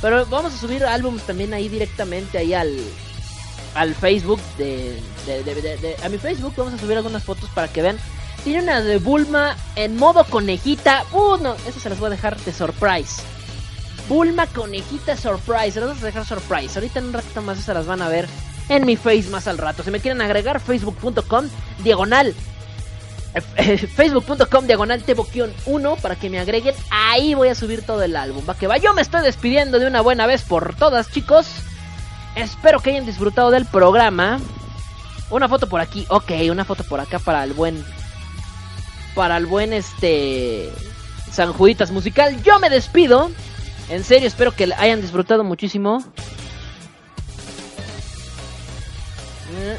[0.00, 2.76] Pero vamos a subir álbumes también ahí directamente ahí al,
[3.76, 7.68] al Facebook de- de- de- de- a mi Facebook vamos a subir algunas fotos para
[7.68, 7.98] que vean.
[8.44, 11.04] Tiene una de Bulma en modo conejita.
[11.12, 13.22] Uh, no, eso se las voy a dejar de surprise.
[14.08, 15.72] Bulma conejita surprise.
[15.72, 16.76] Se las vamos a dejar surprise.
[16.76, 18.28] Ahorita en un ratito más se las van a ver
[18.68, 19.82] en mi face más al rato.
[19.84, 21.46] Si me quieren agregar, facebook.com
[21.84, 22.34] diagonal.
[23.34, 26.74] eh, Facebook.com diagonal Teboquion 1 para que me agreguen.
[26.90, 28.44] Ahí voy a subir todo el álbum.
[28.48, 28.76] Va que va.
[28.78, 31.46] Yo me estoy despidiendo de una buena vez por todas, chicos.
[32.34, 34.40] Espero que hayan disfrutado del programa.
[35.30, 36.06] Una foto por aquí.
[36.08, 37.84] Ok, una foto por acá para el buen.
[39.14, 40.72] Para el buen este.
[41.30, 42.42] San Juditas musical.
[42.42, 43.30] Yo me despido.
[43.88, 46.04] En serio, espero que hayan disfrutado muchísimo.
[49.58, 49.78] Eh.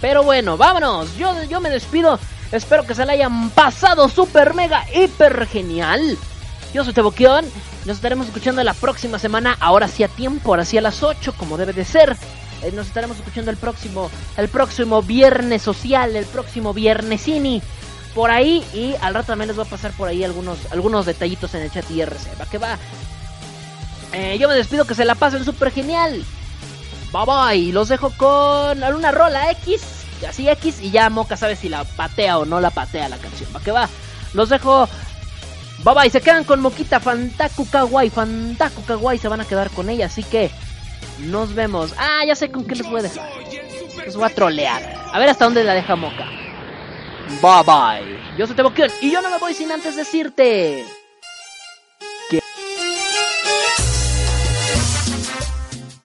[0.00, 1.16] Pero bueno, vámonos.
[1.16, 2.18] Yo, yo me despido.
[2.52, 6.16] Espero que se la hayan pasado super mega hiper genial.
[6.72, 7.44] Yo soy Teboquión.
[7.86, 9.56] Nos estaremos escuchando la próxima semana.
[9.60, 12.16] Ahora sí a tiempo, ahora sí a las 8, como debe de ser.
[12.66, 17.62] Eh, Nos estaremos escuchando el próximo, el próximo viernes social, el próximo viernesini.
[18.14, 21.54] por ahí y al rato también les voy a pasar por ahí algunos, algunos detallitos
[21.54, 22.40] en el chat IRC.
[22.40, 22.78] Va que va.
[24.12, 26.24] Eh, yo me despido que se la pasen súper genial.
[27.12, 27.72] Bye bye.
[27.72, 29.82] Los dejo con una rola X.
[30.26, 33.50] Así X y ya Moca sabe si la patea o no la patea la canción.
[33.54, 33.86] Va que va.
[34.32, 34.88] Los dejo.
[35.84, 36.10] Bye bye.
[36.10, 37.00] Se quedan con Moquita.
[37.00, 38.08] Fantaku Kawaii.
[38.08, 39.18] Fantaku Kawaii.
[39.18, 40.06] Se van a quedar con ella.
[40.06, 40.50] Así que
[41.18, 41.94] nos vemos.
[41.98, 43.30] Ah, ya sé con qué les voy a dejar.
[44.04, 44.82] Les voy a trolear.
[45.12, 46.26] A ver hasta dónde la deja Moca.
[47.42, 48.36] Bye bye.
[48.36, 50.84] Yo soy Tebokion y yo no me voy sin antes decirte.